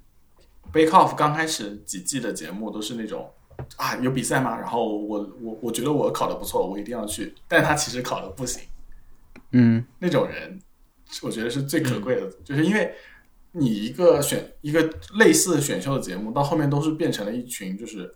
[0.73, 3.31] Bake Off 刚开始几季的节目都是那种
[3.77, 4.57] 啊有比赛吗？
[4.59, 8.63] 然后我我我觉得我考的不错，我一定要去，但他其实考的不行。
[9.53, 10.59] 嗯那种人，
[11.23, 12.93] 我觉得是最可贵的，就是因为
[13.57, 14.83] 你一个选一个
[15.17, 18.13] 类似选秀的节目，到后面都是变成了一群，就是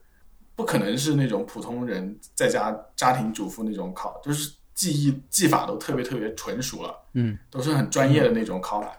[0.57, 8.99] 不可能是那种普通人在家家庭主妇那种考，就是技艺技法都特别特别纯熟了，嗯，都是很专业的那种考法。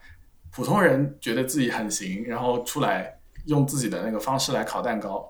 [0.49, 5.29] 普通人觉得自己很行，然后出来用自己的那个方式来烤蛋糕，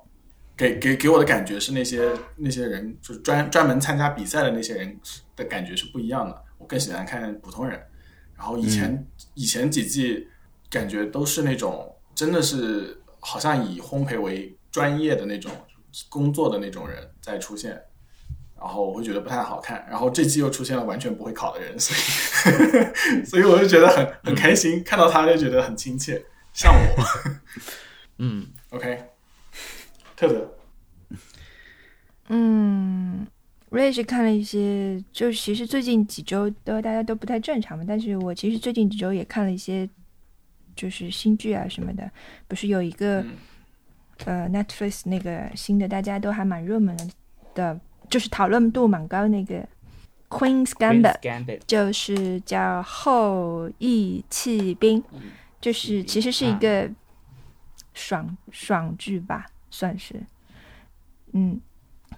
[0.55, 4.99] 给给给我的感觉是那些那些人就是专专门参加比赛的那些人
[5.36, 6.43] 的感觉是不一样的。
[6.60, 7.82] 我更喜欢看普通人。
[8.38, 10.26] 然后以前、以前几季
[10.70, 15.51] 感觉都是那种真的是好像以烘焙为专业的那种
[16.09, 17.72] 工作的那种人在出现，
[18.59, 19.86] 然后我会觉得不太好看。
[19.89, 27.03] 然后这期又出现了完全不会考的人，所以 所以我就觉得很很开心，看到他就觉得很亲切，像我。
[28.20, 29.05] 嗯， OK，
[30.15, 30.57] 特德，
[32.28, 33.26] 嗯，
[33.70, 39.89] 我也是看了一些，就是其实最近几周都大家都不太正常嘛，但是我其实最近几周也看了一些，
[40.80, 42.09] 就是新剧啊什么的，
[42.47, 43.32] 不是有一个、嗯。
[44.25, 47.07] 呃 Netflix 那个新的，大家都还蛮热门的
[47.55, 49.65] 的，就是讨论度蛮高那个
[50.27, 55.01] Queen's Gambit，Queen's Gambit，就是叫后羿弃兵，
[55.61, 56.91] 就是其实是一个
[57.93, 60.21] 爽爽剧吧，算是，
[61.32, 61.57] 嗯，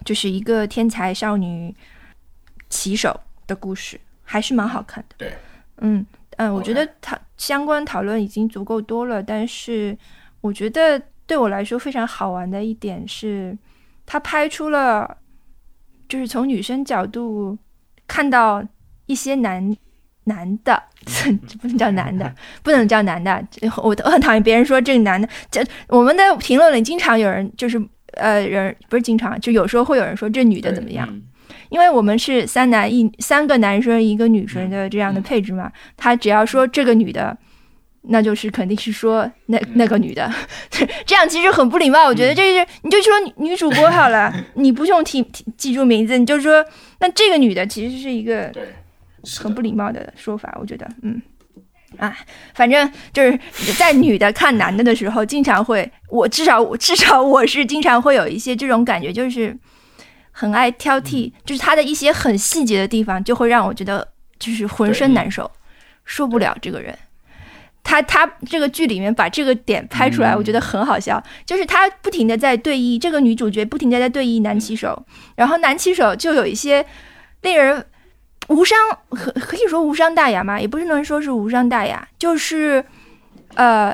[0.03, 1.75] 就是一个天才少女
[2.67, 5.15] 棋手的故事，还是蛮好看的。
[5.19, 5.33] 对，
[5.77, 6.03] 嗯
[6.37, 9.97] 嗯，我觉得讨相关讨论已经足够多了，但是
[10.41, 13.57] 我觉得对我来说非常好玩的一点是，
[14.05, 15.17] 他拍出了
[16.07, 17.57] 就是从女生角度
[18.05, 18.63] 看到
[19.07, 19.75] 一些男
[20.25, 20.83] 男的，
[21.59, 22.31] 不能叫男的，
[22.61, 23.43] 不能叫男的，
[23.77, 27.81] 我我很讨厌别人说这个男的，这我们的评论里经常有人就是
[28.17, 31.07] 呃人不是经常，就有时候会有人说这女的怎么样。
[31.09, 31.23] 嗯
[31.71, 35.23] 因为我们是三男一三个男生一个女生的这样的嗯。
[35.23, 37.35] 配置嘛，他只要说这个女的，
[38.03, 40.29] 那就是肯定是说那那个女的，
[41.07, 42.05] 这样其实很不礼貌。
[42.07, 46.63] 我觉得这是你就说女女主播好了， 你不用提提记住名字，你就说
[46.99, 48.51] 那这个女的其实是一个
[49.39, 51.21] 很不礼貌的说法，我觉得，嗯，
[51.97, 52.13] 啊，
[52.53, 53.39] 反正就是
[53.77, 59.55] 在女的看男的的时候，经常会，我至少我至少我是经常会有一些这种感觉，就是
[60.31, 64.07] 很爱挑剔，就是他的一些很细节的地方，就会让我觉得
[64.39, 65.49] 就是浑身难受，
[66.05, 66.97] 受不了这个人。
[67.83, 70.37] 他他这个剧里面把这个点拍出来，嗯。
[70.37, 75.03] 我觉得很好笑，就是他不停的在对弈，这个女主角不停的在对弈男棋手，
[75.35, 76.85] 然后男棋手就有一些
[77.41, 77.83] 令人
[78.49, 78.77] 无伤
[79.09, 80.61] 可可以说无伤大雅嘛？
[80.61, 82.85] 也不是能说是无伤大雅，就是
[83.55, 83.91] 呃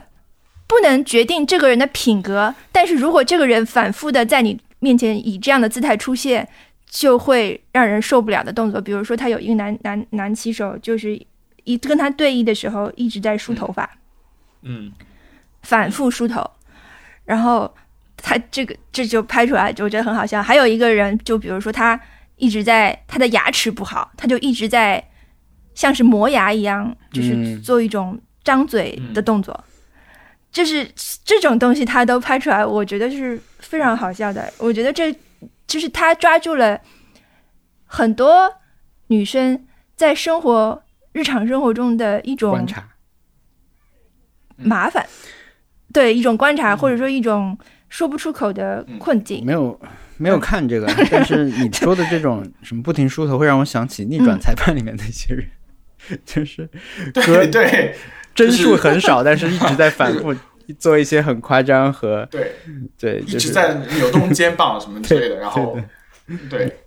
[0.68, 6.48] 不能决定这个人的品格，但是如果这个人反复的在你面前以这样的姿态出现，
[6.90, 8.80] 就会让人受不了的动作。
[8.80, 11.20] 比如说，他有一个男男男棋手，就是
[11.64, 13.90] 一跟他对弈的时候一直在梳头发，
[14.62, 14.92] 嗯，
[15.64, 16.50] 反复梳头，
[17.26, 17.74] 然后
[18.16, 20.42] 他这个这就拍出来，我觉得很好笑。
[20.42, 22.00] 还有一个人，就比如说他
[22.38, 25.04] 一直在他的牙齿不好，他就一直在
[25.76, 27.62] 像是磨牙一样，就是嗯。
[27.62, 29.64] 做一种张嘴的动作，
[30.52, 30.90] 就是
[31.26, 34.52] 这种东西他都拍出来，我觉得是非常好笑的。
[34.58, 35.16] 我觉得这
[35.68, 36.80] 就是他抓住了
[37.86, 38.52] 很多
[39.08, 39.66] 女生
[39.96, 42.88] 在生活日常生活中的一种观察，
[44.56, 45.06] 麻烦，
[45.94, 47.58] 对一种观察，或者说一种
[47.90, 49.46] 说不出口的困境。
[49.46, 49.80] 没有
[50.18, 55.48] 没有看这个， 但是你说的这种什么不停梳头，会让我想起逆嗯转裁判里面那些人，
[56.26, 56.70] 就是
[57.14, 57.96] 对对。
[58.36, 60.32] 帧数很少，但是一直在反复
[60.80, 62.52] 做一些很夸张和对，
[62.98, 65.78] 对，一直就是在扭动肩膀什么之类的，然后
[66.28, 66.78] 对对。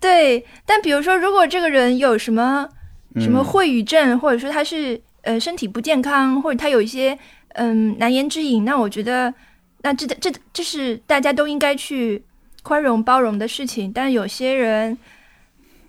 [0.00, 2.68] 对，但比如说，如果这个人有什么
[3.16, 3.44] 什么嗯。
[3.44, 7.18] 秽语症，或者说他是呃身体不健康，或者他有一些
[7.54, 9.32] 嗯难言之隐，那我觉得
[9.80, 12.22] 那这这这是大家都应该去
[12.62, 13.90] 宽容包容的事情。
[13.90, 14.98] 但有些人，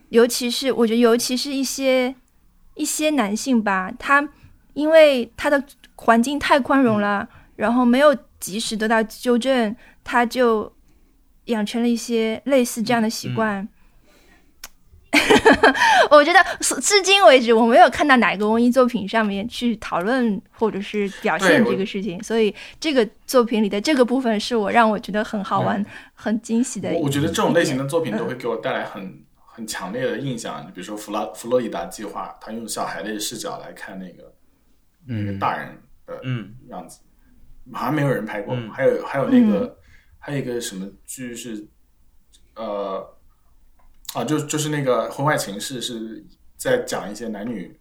[0.07, 2.16] 尤其是我觉得，尤其是一些
[2.76, 4.30] 一些男性吧，他
[4.76, 5.61] 因为他的
[5.96, 10.72] 环境太宽容了，然后没有及时得到纠正，他就
[11.46, 13.68] 养成了一些类似这样的习惯。
[16.12, 25.84] 我觉得至至今为止，我没有看到哪个文艺作品上面去讨论或者是表现这个事情，所以这个作品里的这个部分是我让我觉得很好玩、
[26.14, 26.98] 很惊喜的一。
[26.98, 30.70] 我我觉得这种类型的作品嗯都会给我带来很很强烈的印象。
[30.74, 34.34] 比如说弗拉弗洛伊达计划，他用小孩的视角来看那个
[35.08, 36.99] 那个嗯大人的嗯样子，
[37.74, 38.56] 好像没有人拍过。
[38.56, 39.78] 嗯还有还有那个、
[40.20, 41.66] 还有一个什么剧是
[42.56, 43.06] 呃
[44.14, 46.24] 啊，就就是那个婚外情事是
[46.56, 47.78] 在讲一些男女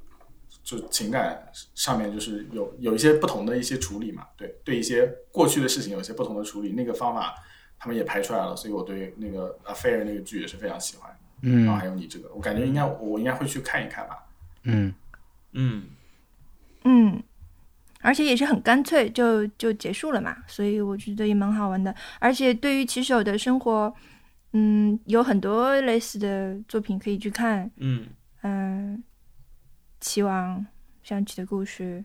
[0.62, 7.35] 就情感上面就是有有一些不同的一些处理嘛，对对一些过去的事情有一些不同的处理，那个方法
[7.79, 11.14] 他们也拍出来了，所以我对那个《Affair》那个剧也是非常喜欢。
[11.47, 14.25] 嗯然后嗯还有你这个，我感觉应该我应该会去看一看吧。
[14.62, 14.95] 嗯
[15.53, 15.85] 嗯
[16.85, 17.22] 嗯，
[18.05, 21.92] 而且也是很干脆就就结束了嘛，所以我觉得也蛮好玩的。
[22.20, 23.92] 而且对于骑手的生活，
[24.52, 28.07] 嗯，有很多类似的作品可以去看，嗯
[28.42, 29.02] 嗯，
[30.00, 30.64] 期望
[31.02, 32.05] 想起的故事，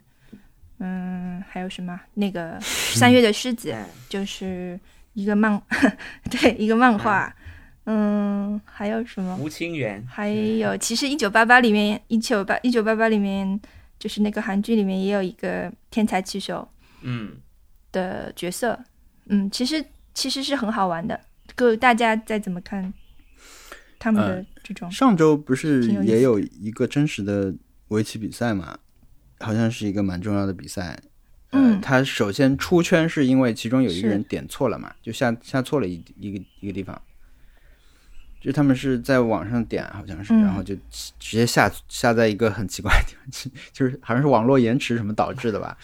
[0.80, 2.00] 嗯，还有什么？
[2.14, 2.58] 那个
[2.96, 3.76] 三月的狮子，
[4.08, 4.80] 就是
[5.14, 5.62] 一个漫，
[6.32, 7.36] 对，一个漫画，
[7.84, 9.36] 嗯，还有什么？
[9.36, 13.60] 吴清源还有，其实《一九八八》里面，一九八一九八八里面，
[14.00, 16.68] 就是那个韩剧里面也有一个天才棋手
[17.02, 17.34] 嗯
[17.92, 18.80] 的角色，
[19.26, 19.84] 嗯，其实
[20.14, 21.20] 其实是很好玩的。
[21.56, 22.94] 各大家再怎么看
[24.00, 27.54] 他们的呃这种，上周不是也有一个真实的
[27.90, 28.78] 围棋比赛嘛？
[29.40, 30.98] 好像是一个蛮重要的比赛。
[31.52, 37.02] 呃嗯，他首先出圈是因为其中有一个人点错了嘛，就下下错了一一个一个地方，
[38.40, 40.44] 就他们是在网上点，好像是，嗯。
[40.44, 45.78] 然后就直直接下下在一个很奇怪的地方， 就是好像是网络延迟什么导致的吧，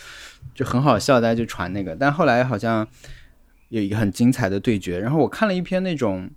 [0.54, 2.88] 就很好笑，大家就传那个，但后来好像
[3.70, 6.30] 有一个很精彩的对决，然后我看了一篇那种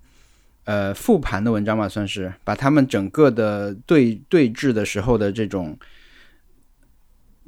[0.64, 5.78] 呃复盘的文章吧，算是把他们整个的对对峙的时候的这种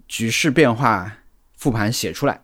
[0.06, 1.18] 局势变化
[1.56, 2.40] 复盘写出来。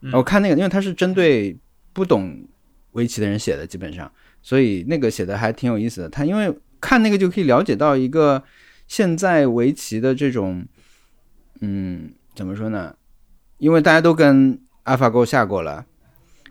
[0.00, 0.10] 嗯。
[0.12, 1.56] 我看那个，因为他是针对
[1.92, 2.44] 不懂
[2.92, 4.10] 围棋的人写的，基本上，
[4.42, 6.08] 所以那个写的还挺有意思的。
[6.08, 8.42] 他因为看那个就可以了解到一个
[8.86, 10.66] 现在围棋的这种，
[11.60, 12.94] 嗯，怎么说呢？
[13.58, 15.84] 因为大家都跟 AlphaGo 下过了，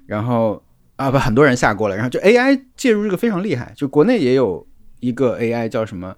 [0.06, 0.64] 然后
[0.96, 4.68] 啊不，很多人下过了，然后就 AI 介入这个非常厉害，就国内也有
[5.00, 6.16] 一个 AI 叫什么，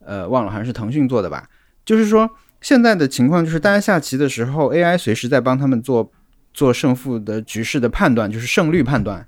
[0.00, 1.48] 呃，忘了，好像是腾讯做的吧。
[1.84, 2.28] 就是说
[2.60, 6.10] 现在的情况就是，大家下棋的时候，AI 随时在帮他们做
[6.52, 9.26] 做胜负的局势的判断，就是胜率判断。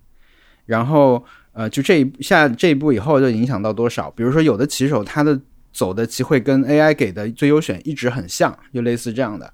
[0.66, 1.24] 然后
[1.54, 4.10] 呃，就这一下这一步以后就影响到多少？
[4.10, 5.40] 比如说有的棋手他的
[5.72, 9.52] 走的棋会跟 AI 给的最优选一直很像，就类似这样的。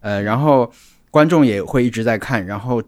[0.00, 0.72] 呃，然后
[1.10, 2.82] 观众也会一直在看，然后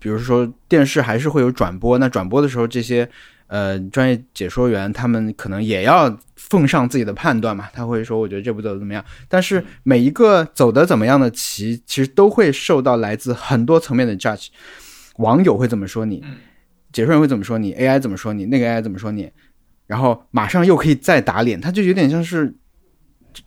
[0.00, 3.08] 比如说电视还是会有转播，那转播的时候这些
[3.48, 14.48] 呃专业解说员他们可能也要奉上自己的判断嘛，他会说我觉得这步走的怎么样，但是每一个走的怎么样的棋，其实都会受到来自很多层面的 judge，
[15.16, 16.24] 网友会怎么说你，
[16.98, 19.30] 解说员会怎么说你，AI 怎么说你，那个 AI 怎么说你，
[19.86, 22.54] 然后马上又可以再打脸，他就有点像是。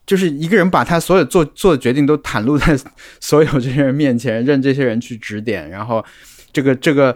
[0.05, 2.77] 就是一个人把他所有做做的决定都袒露在
[3.19, 6.05] 所有这些人面前，任这些人去指点，然后
[6.53, 7.13] 这个这个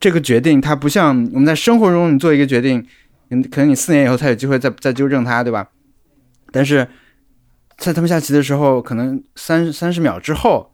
[0.00, 2.82] 这个决定，它不像我们在生活中你做一个决定，
[3.28, 5.68] 嗯，可能你四年以后才有机会再再纠正他，对吧？
[6.52, 6.88] 但是
[7.76, 10.72] 在他们下棋的时候，可能三三十秒之后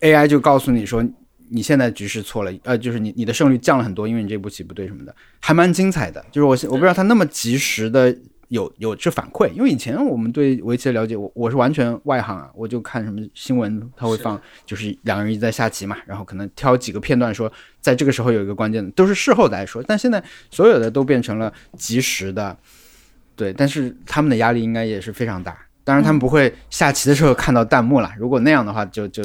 [0.00, 1.04] ，AI 就告诉你说
[1.50, 6.24] 你现在局势错了，呃，就是你你的胜率降了很多，因为你这步棋不对什么的，还蛮精彩的。
[6.30, 8.16] 就是我我不知道他那么及时的
[8.48, 19.82] 有有这反馈，因为以前我们对围棋的了解，我我是完全外行啊，我就看什么新闻他会放，就是两个人一直在下棋嘛，然后可能挑几个片段说，在这个时候有一个关键的，都是事后再说。
[19.82, 22.56] 但现在所有的都变成了及时的，
[23.34, 25.56] 对，但是他们的压力应该也是非常大。
[25.82, 28.12] 当然，他们不会下棋的时候看到弹幕了。
[28.18, 29.22] 如果那样的话就，就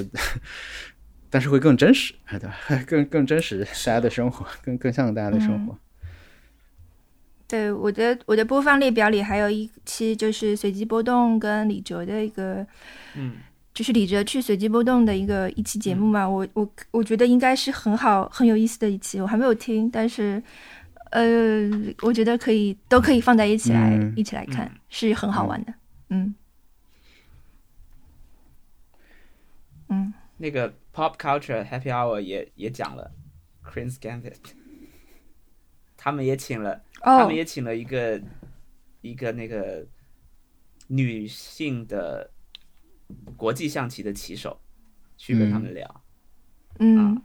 [1.31, 2.55] 但是会更真实， 对吧？
[2.85, 5.75] 更更真实大家的生活， 更更像大家的生活。
[7.47, 12.65] 对我的我的播放列表里还有一期就是随机波动跟李哲的一个，
[13.15, 13.33] 嗯，
[13.73, 20.41] 就是李哲去随机波动的一个一期节目嘛，我我我觉得应该是很好很有意思的一期，我还没有听，但是
[21.11, 21.69] 呃，
[22.03, 24.13] 我觉得可以都可以放在一起来、嗯。
[24.15, 24.79] 一起来看，嗯。
[24.87, 25.73] 是很好玩的，
[26.09, 26.33] 嗯。
[29.89, 30.13] 嗯。
[30.37, 33.11] 那个 Pop Culture Happy Hour 也也讲了
[33.63, 34.37] Queen's Gambit，
[35.97, 38.21] 他们也请了，他哦们也请了一个
[39.01, 39.85] 一个那个
[40.87, 42.31] 女性的
[43.37, 44.59] 国际象棋的棋手
[45.17, 46.03] 去跟他们聊，
[46.79, 47.21] 嗯。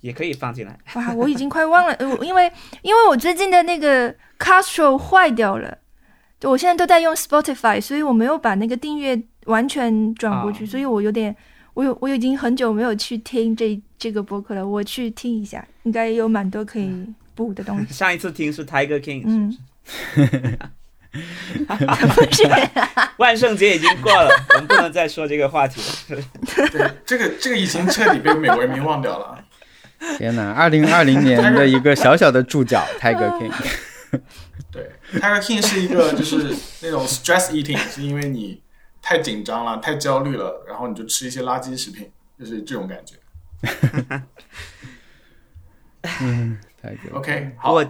[0.00, 0.78] 也可以放进来。
[0.96, 2.52] 哇，我已经快忘了，呃我因为
[2.82, 5.78] 因为我最近的那个 Castro 坏掉了，
[6.38, 9.16] 就我现在都在用 Spotify，所以我没有把那个订阅
[9.46, 11.34] 完全转过去，啊所以我有点，
[11.74, 16.90] 我有我已经很久没有去听这这个播客了，我去听一下，应该有蛮多可以
[17.34, 17.92] 补的东西。
[17.94, 20.58] 上一次听是 Tiger King，嗯是不是？
[21.14, 22.42] 不是，
[23.18, 25.80] 万圣节已经过了，我们不能再说这个话题
[26.12, 26.20] 了。
[26.72, 29.44] 对，这个这个已经彻底被美国人民忘掉了。
[30.18, 30.50] 天哪！
[30.50, 33.52] 二零二零年的一个小小的注脚，Tiger King。
[34.72, 34.90] 对
[35.20, 38.60] ，Tiger King 是一个就是那种 stress eating，是因为你
[39.04, 43.16] 太紧张了、太焦虑了，然后你就吃一些垃圾食品，就是这种感觉。
[46.80, 47.12] Tiger。
[47.12, 47.86] OK，好，我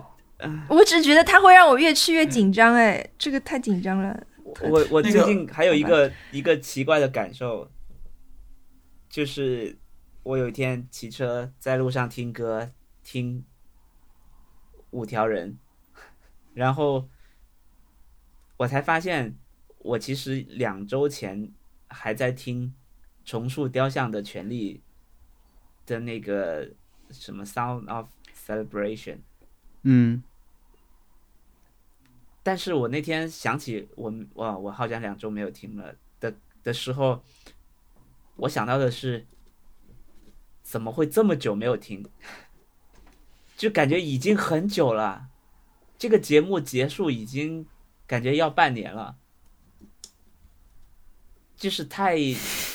[0.69, 4.27] 我只觉得它会让我越吃越紧张，哎，这个太紧张了。
[4.61, 7.71] 我我最近还有一个一个奇怪的感受，
[9.09, 9.79] 就是
[10.25, 12.73] 我有一天骑车在路上听歌，
[13.05, 13.45] 听
[14.91, 15.57] 五条人，
[16.55, 17.09] 然后
[18.57, 19.37] 我才发现，
[19.85, 21.53] 我其实两周前
[21.89, 22.75] 还在听
[23.23, 24.83] 重塑雕像的权利
[25.85, 26.71] 的那个
[27.11, 29.19] 什么 Sound of Celebration。
[29.83, 30.23] 嗯，
[32.43, 37.23] 但是我那天想起我哇，我好像两周没有听了的的时候，
[38.37, 39.27] 我想到的是，
[40.63, 42.03] 怎么会这么久没有听？
[43.55, 45.29] 就感觉已经很久了，
[45.99, 47.67] 这个节目结束已经
[48.07, 49.19] 感觉要半年了，
[51.57, 52.17] 就是太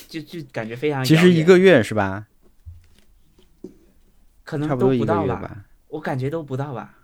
[0.08, 2.28] 就就感觉非常其实一个月是吧？
[4.44, 5.66] 可能都差不多一个到吧，月吧。
[5.90, 6.96] 我感觉都不到吧，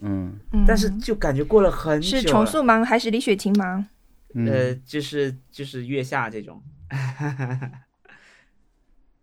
[0.00, 0.38] 嗯。
[0.52, 2.22] 嗯，但是就感觉过了很久是了。
[2.22, 3.86] 重塑忙还是李雪琴忙？
[4.34, 6.62] 嗯，呃，就是就是月下这种，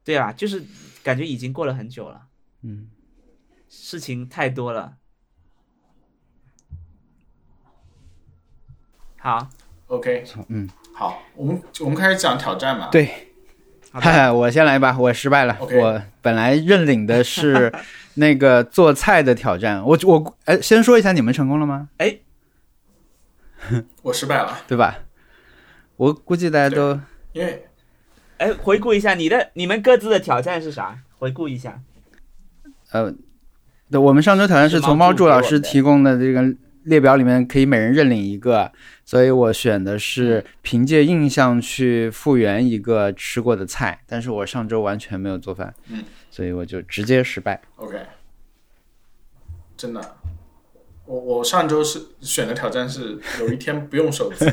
[0.04, 0.64] 对啊，就是
[1.04, 2.28] 感觉已经过了很久了，
[2.62, 2.88] 嗯，
[3.68, 4.98] 事情太多了。
[9.18, 9.50] 好，
[9.90, 12.90] OK，嗯，好，我们我们开始讲挑战嘛。
[12.92, 13.10] 对，
[13.92, 15.58] 好哈哈，我先来吧，我失败了。
[15.60, 17.74] 我本来认领的是
[18.14, 21.90] 那个做菜的挑战，我我哎，先说一下你们成功了吗？
[21.98, 22.20] 哎，
[24.04, 25.00] 我失败了，对吧？
[25.98, 27.00] 我估计大家都
[27.34, 27.66] 因为
[28.38, 31.00] 哎，回顾一下你的你们各自的挑战是啥？
[31.18, 31.82] 回顾一下。
[32.92, 33.12] 呃，
[33.90, 36.44] 对，我们上周挑战是从猫柱老师提供的这个
[36.90, 38.72] 列表里面可以每人认领一个，
[39.06, 47.62] 所以我选的是凭借印象去复原一个吃过的菜，但是我上周完全没有做饭，嗯，所以我就直接失败。
[47.78, 47.98] OK，
[49.78, 50.18] 真的，
[51.06, 54.46] 我我上周是选的挑战是有一天不用手机，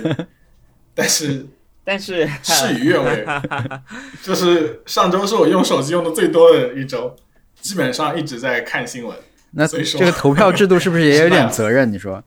[0.95, 1.47] 但是
[1.83, 3.27] 但是事与愿违，
[4.23, 7.17] 就是上周是我用手机用的最多的一周，
[7.61, 9.17] 基本上一直在看新闻。
[9.59, 11.91] 那所以说这个投票制度是不是也有点 责任？
[11.91, 12.23] 你说？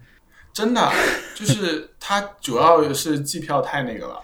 [0.52, 0.92] 真的，
[1.36, 4.20] 就是它主要是计票太那个了，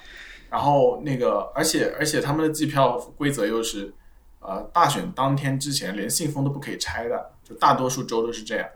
[0.49, 3.93] 然后那个，而且而且他们的计票规则又是，
[4.39, 8.67] 呃，大选当天之前连信封都不可以拆的，就大多数州都是这样，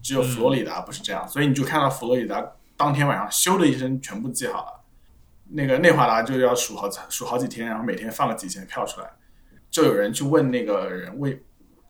[0.00, 2.40] 只有佛罗里达不是这样，所以你就看到佛罗里达
[2.76, 4.80] 当天晚上咻的一声全部记好了，
[5.50, 9.10] 那个内华达就要数好数好几天，然后每天放了几千票出来，
[9.70, 11.42] 就有人去问那个人为，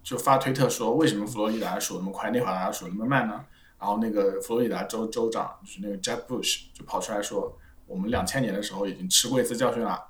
[0.02, 3.44] 就发推特说为什么佛罗里达数那么快，内华达数那么慢呢？
[3.78, 10.00] 然后那个佛罗里达州州长就是那个 Jeb Bush 就跑出来说，我们两千年的时候已经吃过一次教训了，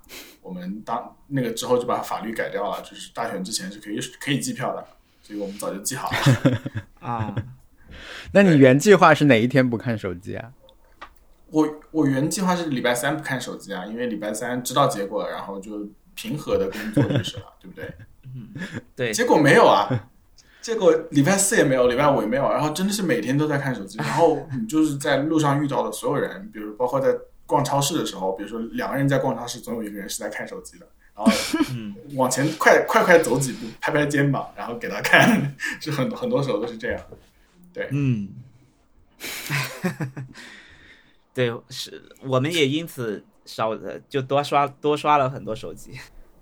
[0.42, 4.86] 我们当那个之后就把法律改掉了，就是大选之前是可以可以计票的，
[5.22, 6.60] 所以我们早就记好了。
[7.00, 7.34] 啊，
[8.32, 10.52] 那你原计划是哪一天不看手机啊？
[11.50, 17.90] 我我原计划是礼拜三不看手机啊，因为礼拜三知道结果，然后就平和的工作就是了，对不对？
[18.34, 18.48] 嗯
[18.96, 20.08] 对，结果没有啊，
[20.60, 27.14] 结果礼拜四也没有，礼拜五也没有，然后真的是每天都在看手机，然后你就是在路上遇到的所有人，比如包括在
[27.46, 31.30] 逛超市的时候，比如说两个人在逛超市，总有一个人是在看手机的，然后
[31.70, 37.00] 嗯往前快快快走几步，拍拍肩膀，然后给他看， 是很很多时候都是这样。
[37.74, 38.28] 对嗯，
[41.34, 45.98] 对，是我们也因此少的就多刷多刷了很多手机。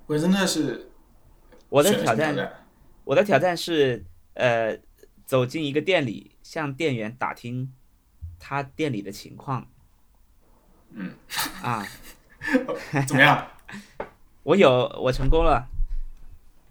[0.06, 0.90] 我真的是
[1.68, 2.34] 我的挑战
[3.04, 4.78] 我的挑战是，呃，
[5.24, 7.72] 走进一个店里，向店员打听
[8.38, 9.66] 他店里的情况。
[10.90, 11.12] 嗯，
[11.62, 11.86] 啊，
[13.06, 13.46] 怎么样？
[14.42, 14.70] 我有，
[15.00, 15.68] 我成功了。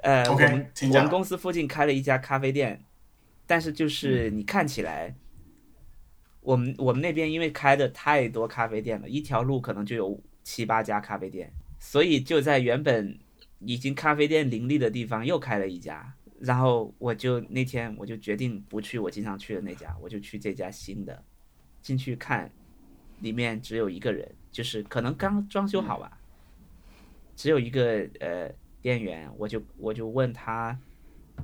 [0.02, 2.86] 呃我们我们公司附近开了一家咖啡店，
[3.46, 5.14] 但是就是你看起来，
[6.50, 13.20] 我们我们那边因为开的太多咖啡店了，一条路可能就有七八家咖啡店，所以就在原本
[13.60, 21.24] 已经咖啡店林立的地方又开了一家，然后我就那天我就决定不去我经常去的那家，我就去这家新的，
[21.84, 22.52] 进去看，
[23.20, 26.18] 里面只有一个人，就是可能刚装修好吧，
[27.36, 30.76] 只有一个呃店员，我就我就问他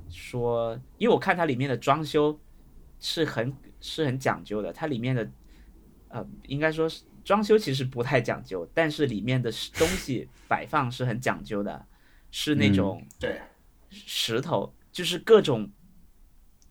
[0.09, 2.39] 说，因为我看它里面的装修
[2.99, 3.53] 是很
[3.85, 5.29] 是很讲究的，它里面的
[6.09, 11.85] 呃应该说是装修其实不太讲究，但是里面的东西摆放是很讲究的，
[12.31, 13.05] 是那种。
[13.19, 13.39] 对，
[13.89, 15.71] 石头，就是各种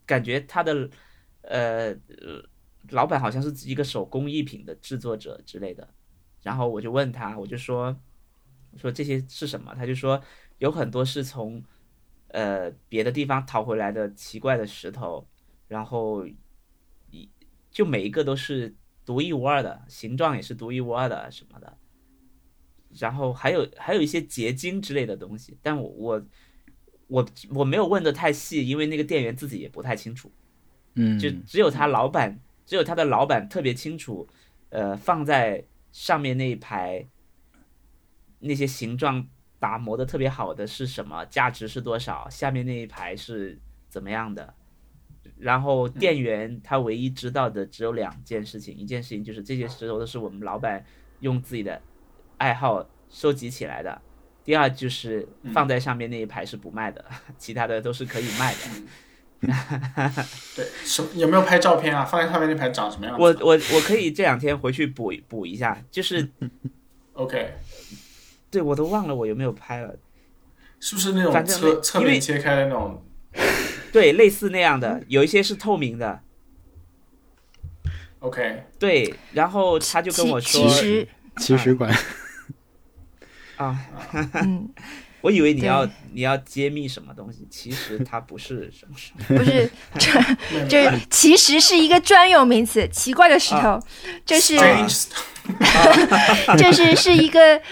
[0.05, 0.91] 感觉他的
[1.43, 2.43] 呃呃
[2.91, 5.89] 老板好像是一个手工艺品的制作者之类的，
[6.43, 7.97] 然后我就问他，我就说
[8.73, 9.75] 我说这些是什么？
[9.75, 10.21] 他就说
[10.59, 11.63] 有很多是从
[12.29, 15.27] 呃别的地方淘回来的奇怪的石头，
[15.67, 16.37] 然后一
[17.75, 18.73] 就每一个都是
[19.05, 21.77] 独一无二的，形状也是独一无二的什么的。
[23.01, 26.27] 然后还有还有一些结晶之类的东西，但我我
[27.09, 30.33] 我我没有问的太细，因为那个店员自己也不太清楚，
[30.95, 34.29] 嗯，就只有他老板，只有他的老板特别清楚，
[34.69, 37.09] 呃，放在上面那一排
[38.39, 39.27] 那些形状
[39.59, 44.55] 打磨的特别好的是什么，价值是多少，下面那一排是怎么样的。
[45.39, 50.85] 然后店员他唯一知道的只有两件事情，一件事情就是这些石头都是我们老板
[51.21, 51.81] 用自己的
[52.39, 54.01] 爱好收集起来的，
[54.45, 57.05] 第二就是放在上面那一排是不卖的，
[57.37, 58.59] 其他的都是可以卖的。
[60.57, 62.03] 对，什有没有拍照片啊？
[62.03, 63.23] 放在上面那排长什么样子？
[63.23, 66.27] 我我我可以这两天回去补补一下，就是，
[67.13, 67.53] OK，
[68.51, 69.95] 对我都忘了我有没有拍了，
[70.81, 73.05] 是不是那种侧侧面切开的那种？
[73.95, 76.21] 对，类似那样的，有一些是透明的
[78.19, 81.97] ，OK，对，然后他就跟我说其实，其实管，
[83.57, 83.79] 啊，
[84.43, 84.69] 嗯，
[85.23, 93.81] 我以为你要你要揭秘什么东西，其实它不是什么什么，不是， 这这其实是一个专有名词，奇怪的石头，
[94.27, 94.59] 这是
[96.59, 97.63] 这是是一个，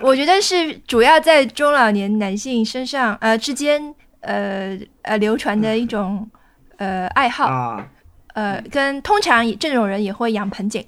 [0.00, 6.28] 我觉得是主要在中老年男性身上呃之间呃呃流传的一种
[6.76, 7.90] 呃爱好，啊，
[8.34, 10.84] 呃跟通常这种人也会养盆景，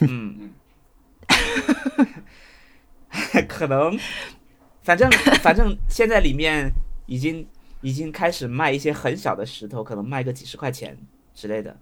[0.00, 0.50] 嗯，
[3.48, 3.98] 可能，
[4.82, 5.10] 反正
[5.42, 6.70] 反正现在里面
[7.06, 7.46] 已经
[7.80, 10.96] 已经开始卖一些很小的石头，可能卖个几十块钱
[11.34, 11.76] 之类的。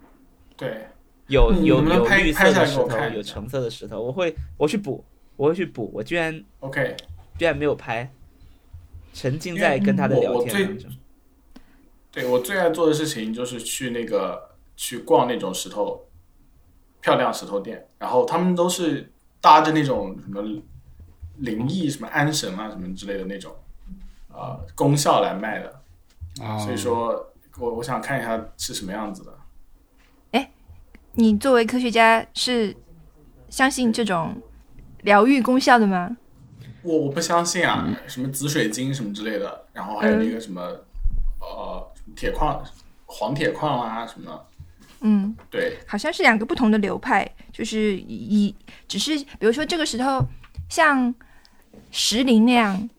[0.57, 0.87] 对，
[1.27, 5.03] 有嗯有有绿色的石头，有橙色的石头，我会我去补，
[5.35, 6.95] 我会去补，我居然 OK，
[7.37, 8.09] 居然没有拍，
[9.13, 10.91] 沉浸在跟他的聊我我最天当中。
[12.11, 16.07] 对我最爱做的事情就是去那个去逛那种石头
[17.01, 20.41] 漂亮石头店，然后他们都是搭着那种什么
[21.37, 23.55] 灵异、什么安神啊什么之类的那种
[24.29, 25.81] 呃功效来卖的，
[26.41, 29.37] 哦所以说我我想看一下是什么样子的。
[30.31, 30.51] 哎
[31.13, 32.75] 你作为科学家是
[33.49, 34.35] 相信这种
[35.03, 36.17] 疗愈功效的吗？
[36.81, 37.95] 我我不相信啊，嗯。
[38.07, 40.61] 什么紫水晶什么之类的，然后还有那个什么、
[41.39, 42.63] 呃铁矿、
[43.05, 44.45] 黄铁矿啊什么的，
[45.01, 48.15] 嗯，对，好像是两个不同的流派，就是以
[48.47, 48.55] 以
[48.87, 50.19] 只是比如说这个石头
[50.69, 51.13] 像
[51.91, 52.89] 石林那样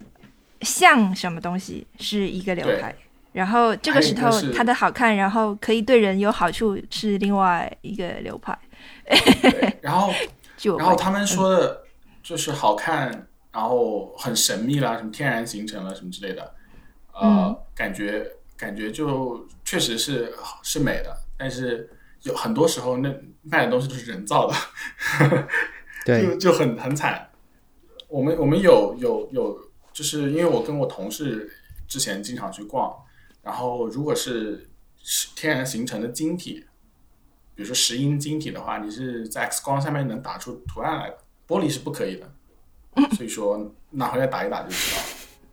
[0.62, 2.95] 像什么东西是一个流派，
[3.33, 8.57] 然后这个石头它的好看，然后可以对人有好处是另外一个流派。
[9.83, 10.12] 然后
[10.57, 11.83] 就然后他们说的
[12.22, 16.55] 就是好看，然后很神秘啦，什么天然形成了什么之类的，
[17.12, 20.32] 呃，嗯感觉感觉就确实是
[20.62, 21.90] 是美的，但是
[22.22, 24.55] 有很多时候那卖的东西都是人造的，
[26.07, 27.28] 对就就很很惨。
[28.09, 31.51] 我们我们有有有，就是因为我跟我同事
[31.88, 32.94] 之前经常去逛，
[33.42, 34.68] 然后如果是
[35.03, 36.64] 是天然形成的晶体，
[37.55, 42.32] 比如说石英晶体的话，你是在 X 光下面能打出图案来的，玻璃是不可以的。
[43.16, 45.05] 所以说拿回来打一打就知道了。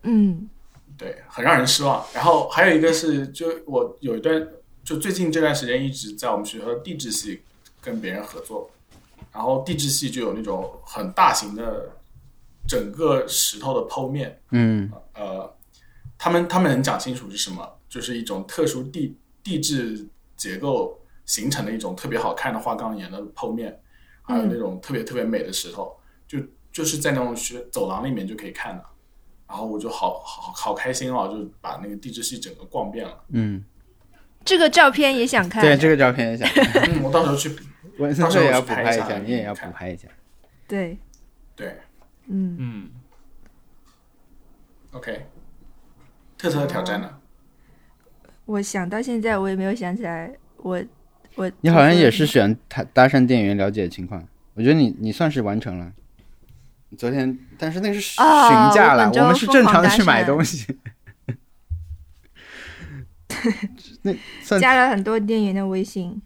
[0.02, 0.48] 嗯
[0.96, 2.04] 对，很让人失望。
[2.12, 4.48] 然后还有一个是，就我有一段，
[4.82, 7.40] 就最近这段时间一直在我们学校的地质系
[7.80, 8.68] 跟别人合作，
[9.32, 11.88] 然后地质系就有那种很大型的
[12.66, 15.54] 整个石头的剖面，嗯呃，
[16.18, 20.04] 他们他们能讲清楚是什么，就是一种特殊地地质
[20.36, 23.80] 结构形成的一种特别好看的花岗岩的剖面，
[24.22, 26.40] 还有那种特别特别美的石头，就
[26.78, 28.84] 就是在那种学走廊里面就可以看的。
[29.48, 33.24] 然后我就好好好开心哦，就把那个地质系整个逛遍了。
[33.30, 33.64] 嗯，
[34.44, 35.60] 这个照片也想看。
[35.60, 36.48] 对这个照片也想，
[36.86, 37.50] 嗯，我到时候去，
[37.98, 40.06] 文森到时候也要拍一下补拍一下，你也要补拍一下。
[40.68, 40.96] 对，
[41.56, 41.74] 对
[42.28, 42.90] 嗯，嗯
[44.92, 45.26] ，，OK。
[46.36, 47.18] 特色的挑战呢？
[48.44, 50.80] 我想到现在我也没有想起来我，
[51.34, 54.24] 我你好像也是选搭搭讪店员了解情况，
[54.54, 55.92] 我觉得你你算是完成了。
[56.96, 60.78] 昨天，但是那个是询哦价了，我我们是正常的去买东西。
[64.02, 64.12] 那
[64.42, 66.20] 算加了很多店员的微信，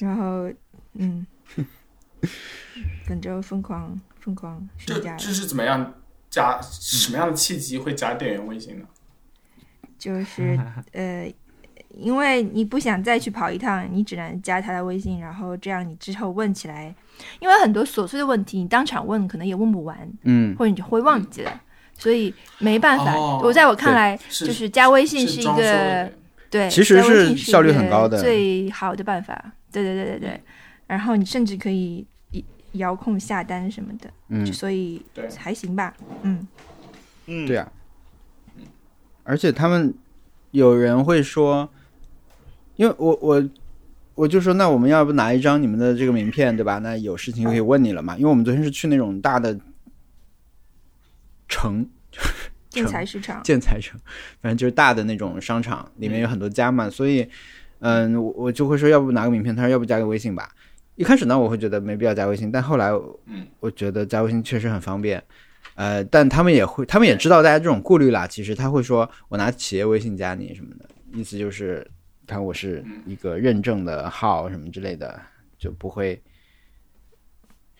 [0.00, 0.50] 然后
[0.94, 1.26] 嗯，
[3.06, 5.94] 本周疯狂疯狂询价这是怎么样
[6.28, 8.86] 加什么样的契机会加店员微信呢？
[9.96, 10.58] 就是
[10.92, 11.32] 呃，
[11.98, 16.94] 因为你不想再去跑一趟，你只能加他的微信，然后这样你之后问起来，
[17.40, 21.60] 因为很多琐碎的问题你当场问可能也问不完，嗯，或者你就会忘记了，
[21.98, 23.14] 所以没办法。
[23.14, 26.12] 哦我在我看来，就是加微信是装修的个
[26.50, 28.20] 对，其实是是效率很高的。
[28.20, 29.52] 最好的办法。
[29.72, 30.40] 对对对对对，
[30.86, 34.46] 然后你甚至可以一遥控下单什么的，嗯。
[34.52, 35.02] 所以
[35.36, 35.92] 还行吧。
[36.22, 36.46] 嗯，
[37.26, 37.66] 嗯，对啊，
[39.24, 39.92] 而且他们
[40.52, 41.68] 有人会说，
[42.76, 43.48] 因为我我
[44.14, 46.78] 我就说，那我们要不拿一张你们的这个名片，对吧？
[46.78, 48.16] 那有事情就可以问你了嘛。
[48.16, 49.58] 因为我们昨天是去那种大的
[51.48, 51.88] 城
[52.70, 53.98] 建材市场，建材城，
[54.40, 57.28] 反正就是大的那种商场，里面有很多家嘛，所以，
[57.78, 60.50] 嗯，我我就会说，要不拿个名片，他说要不加个微信吧。
[60.96, 62.90] 一开始呢，我会觉得没必要加微信，但后来，
[63.26, 65.22] 嗯，我觉得加微信确实很方便，
[65.74, 68.26] 呃，但他们也会，他们也知道大家这种顾虑啦。
[68.26, 71.84] 其实他会说，我拿企业微信加你什么的，意思就是，
[72.26, 75.20] 看我是一个认证的号什么之类的，
[75.58, 76.22] 就不会。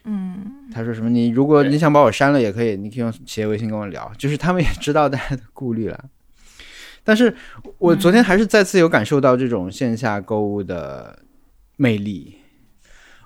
[0.04, 1.08] 嗯，他说什么？
[1.08, 4.12] 你如果你想把我删了也可以，你可以用企业微信跟我聊。
[4.18, 6.04] 就是他们也知道大家的顾虑了。
[7.02, 7.34] 但是
[7.78, 11.18] 我昨天还是再次有感受到这种线下购物的
[11.76, 12.36] 魅力。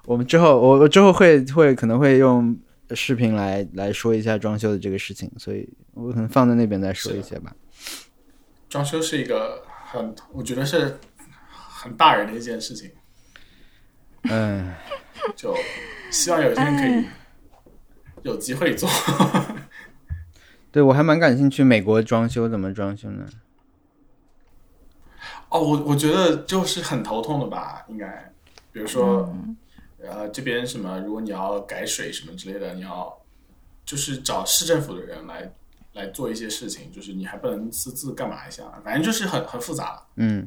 [0.05, 2.57] 我们之后，我我之后会会可能会用
[2.95, 7.55] 视频来来说一下装修的这个事情，所以我可能放在那边再说一些吧。
[8.69, 10.99] 装修是一个很，我觉得是
[11.49, 12.91] 很大人的一件事情，
[14.25, 14.75] 嗯，
[15.35, 15.57] 就
[16.11, 17.05] 希望有一天可以
[18.23, 18.89] 有机会做。
[20.71, 23.27] 对我还蛮感兴趣，美国装修怎么装修呢？
[25.49, 28.31] 哦，我我觉得就是很头痛的吧，应该，
[28.71, 29.35] 比如说，
[30.03, 33.19] 呃，这边什么，如果你要改水什么之类的，你要
[33.87, 35.51] 就是找市政府的人来
[35.99, 40.01] 来做一些事情，就是你还不能私自干嘛一下，反正就是很很复杂。
[40.17, 40.47] 嗯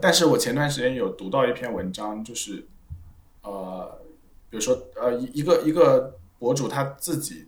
[0.00, 2.64] 但是我前段时间有读到一篇文章，就是
[3.42, 3.98] 呃，
[4.50, 7.46] 比如说呃，一一个一个博主他自己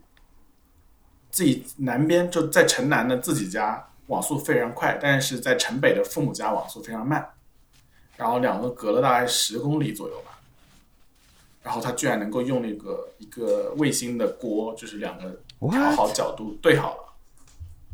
[1.29, 7.27] 自己南边就在城南的自己家网速非常快，但是在城北的父母家网速非常慢，
[8.15, 10.31] 然后两个隔了大概十公里左右吧。
[11.61, 15.39] 然后他居然能够用那个一个卫星的锅，就是两个
[15.71, 15.91] 调？
[15.91, 17.13] 好角度对好了，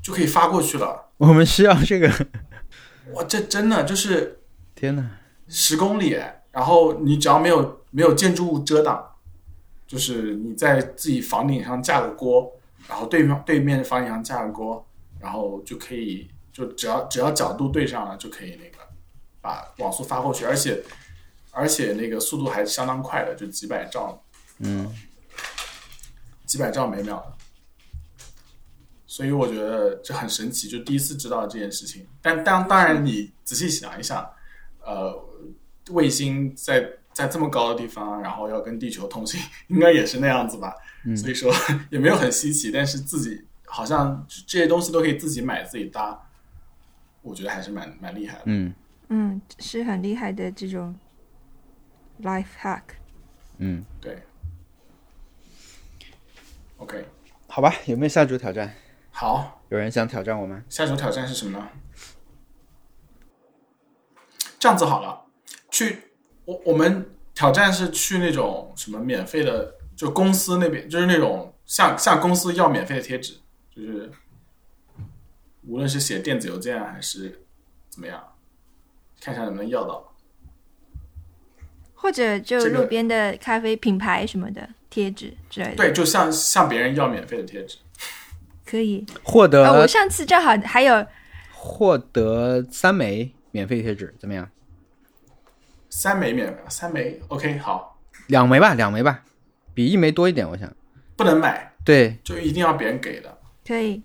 [0.01, 1.09] 就可以发过去了。
[1.17, 2.09] 我们需要这个。
[3.13, 4.39] 哇，这真的就是
[4.75, 5.17] 天哪！
[5.47, 6.15] 十公里，
[6.51, 9.15] 然后你只要没有没有建筑物遮挡，
[9.87, 12.51] 就是你在自己房顶上架个锅，
[12.87, 14.87] 然后对面对面的房顶上架个锅，
[15.19, 18.77] 然后就可以就只要只要角度对上了就可以那个
[19.41, 20.83] 把网速发过去，而且
[21.51, 24.23] 而且那个速度还相当快的，就几百兆
[24.59, 24.93] 嗯，
[26.45, 27.38] 几百兆每秒的。
[29.11, 32.05] 所以我觉得这很神奇，就第一次知道这件事情。
[32.21, 34.23] 但当当然，你仔细想一想，
[34.85, 35.11] 呃，
[35.89, 40.75] 卫星在在这么高的地方，然后要跟地球通信， 应该也是那样子吧？
[41.17, 41.51] 所以说
[41.89, 46.29] 也没有很稀奇，但是自己好像这些东西都可以自己买自己搭，
[47.23, 48.43] 我觉得还是蛮蛮厉害的。
[48.45, 48.71] 嗯
[49.07, 50.95] 嗯，是很厉害的这种
[52.21, 52.83] life hack。
[53.57, 54.21] 嗯，对
[56.77, 57.03] ，OK，
[57.47, 58.71] 好吧，有没有下组挑战？
[59.19, 60.63] 好，有人想挑战我吗？
[60.69, 61.67] 下一种挑战是什么呢？
[64.57, 65.25] 这样子好了，
[65.69, 66.13] 去
[66.45, 73.33] 我我们挑战是去那种什么免费的，就公司那边就是那种向向公司要免费的贴纸，
[73.75, 74.09] 就是
[75.67, 77.43] 无论是写电子邮件啊还是
[77.89, 78.23] 怎么样，
[79.19, 80.15] 看一下能不能要到。
[81.93, 87.79] 或者就路边的咖啡品牌什么的贴纸之类的，对，就向向别人要免费的贴纸。
[88.69, 89.05] 可以。
[89.23, 91.05] 获得、啊，我上次正好还有
[91.51, 94.47] 获得三枚免费贴纸，怎么样？
[95.89, 97.97] 三枚免，三枚 OK 好，
[98.27, 99.23] 两枚吧，两枚吧，
[99.73, 100.71] 比一枚多一点，我想。
[101.15, 103.37] 不能买，对，就一定要别人给的。
[103.65, 104.03] 可以。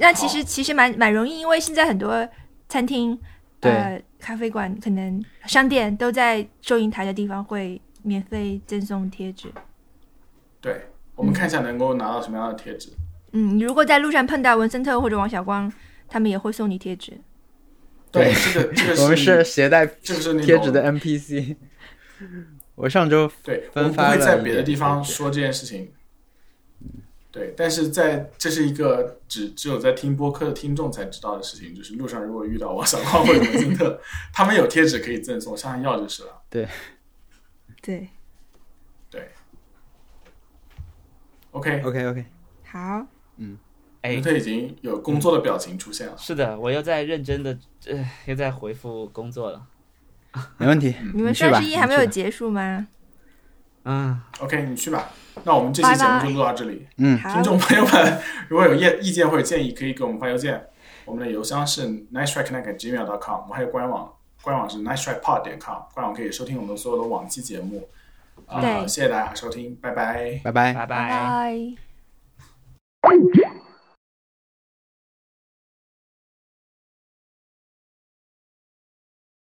[0.00, 2.28] 那其实其实蛮蛮容易，因为现在很多
[2.68, 3.18] 餐厅、
[3.58, 9.50] 对呃咖啡馆、可能商店都在收银台的地方会免费赠送贴纸。
[10.60, 10.86] 对，
[11.22, 12.90] 我们看一下能够拿到什么样的贴纸。
[13.30, 15.72] 嗯，你如果在路上碰到文森特或者王小光，
[16.08, 17.12] 他们也会送你贴纸。
[18.10, 21.54] 对，这个 这个我们是携带这个是贴纸的 NPC。
[22.74, 25.92] 我上周对，我们不分发了会在别的地方说这件事情。
[27.30, 34.00] 对，但是在这是一个只只有在听播客的听众才知道的事情，就是路上如果遇到王小光或者文森特，
[34.34, 36.42] 他们有贴纸可以赠送，向他要就是了。
[36.50, 36.68] 对，
[37.80, 38.08] 对
[41.52, 42.24] OK，OK，OK，
[42.64, 43.56] 好，嗯
[44.00, 46.14] 哎文，特已经有工作的表情出现了。
[46.18, 49.64] 是的，我又在认真的，呃，又在回复工作了。
[50.58, 50.94] 没问题。
[51.14, 52.88] 你们双十一还没有结束吗？
[53.84, 55.10] 嗯，OK，你去吧。
[55.44, 56.86] 那我们这期节目就录到这里。
[56.96, 60.68] 嗯，听，众朋友们， 如果有意意见或者建议，可以给我们发邮件。
[61.04, 67.88] 我们的邮箱是 nicetrackconnect@gmail.com，我们还有官网，官网是 nicetrackpod 点 com，官网可以收听我们所有的往期节目。
[68.46, 70.40] 好谢谢大家收听拜拜。
[70.44, 70.72] 拜拜。
[70.74, 71.74] 拜拜。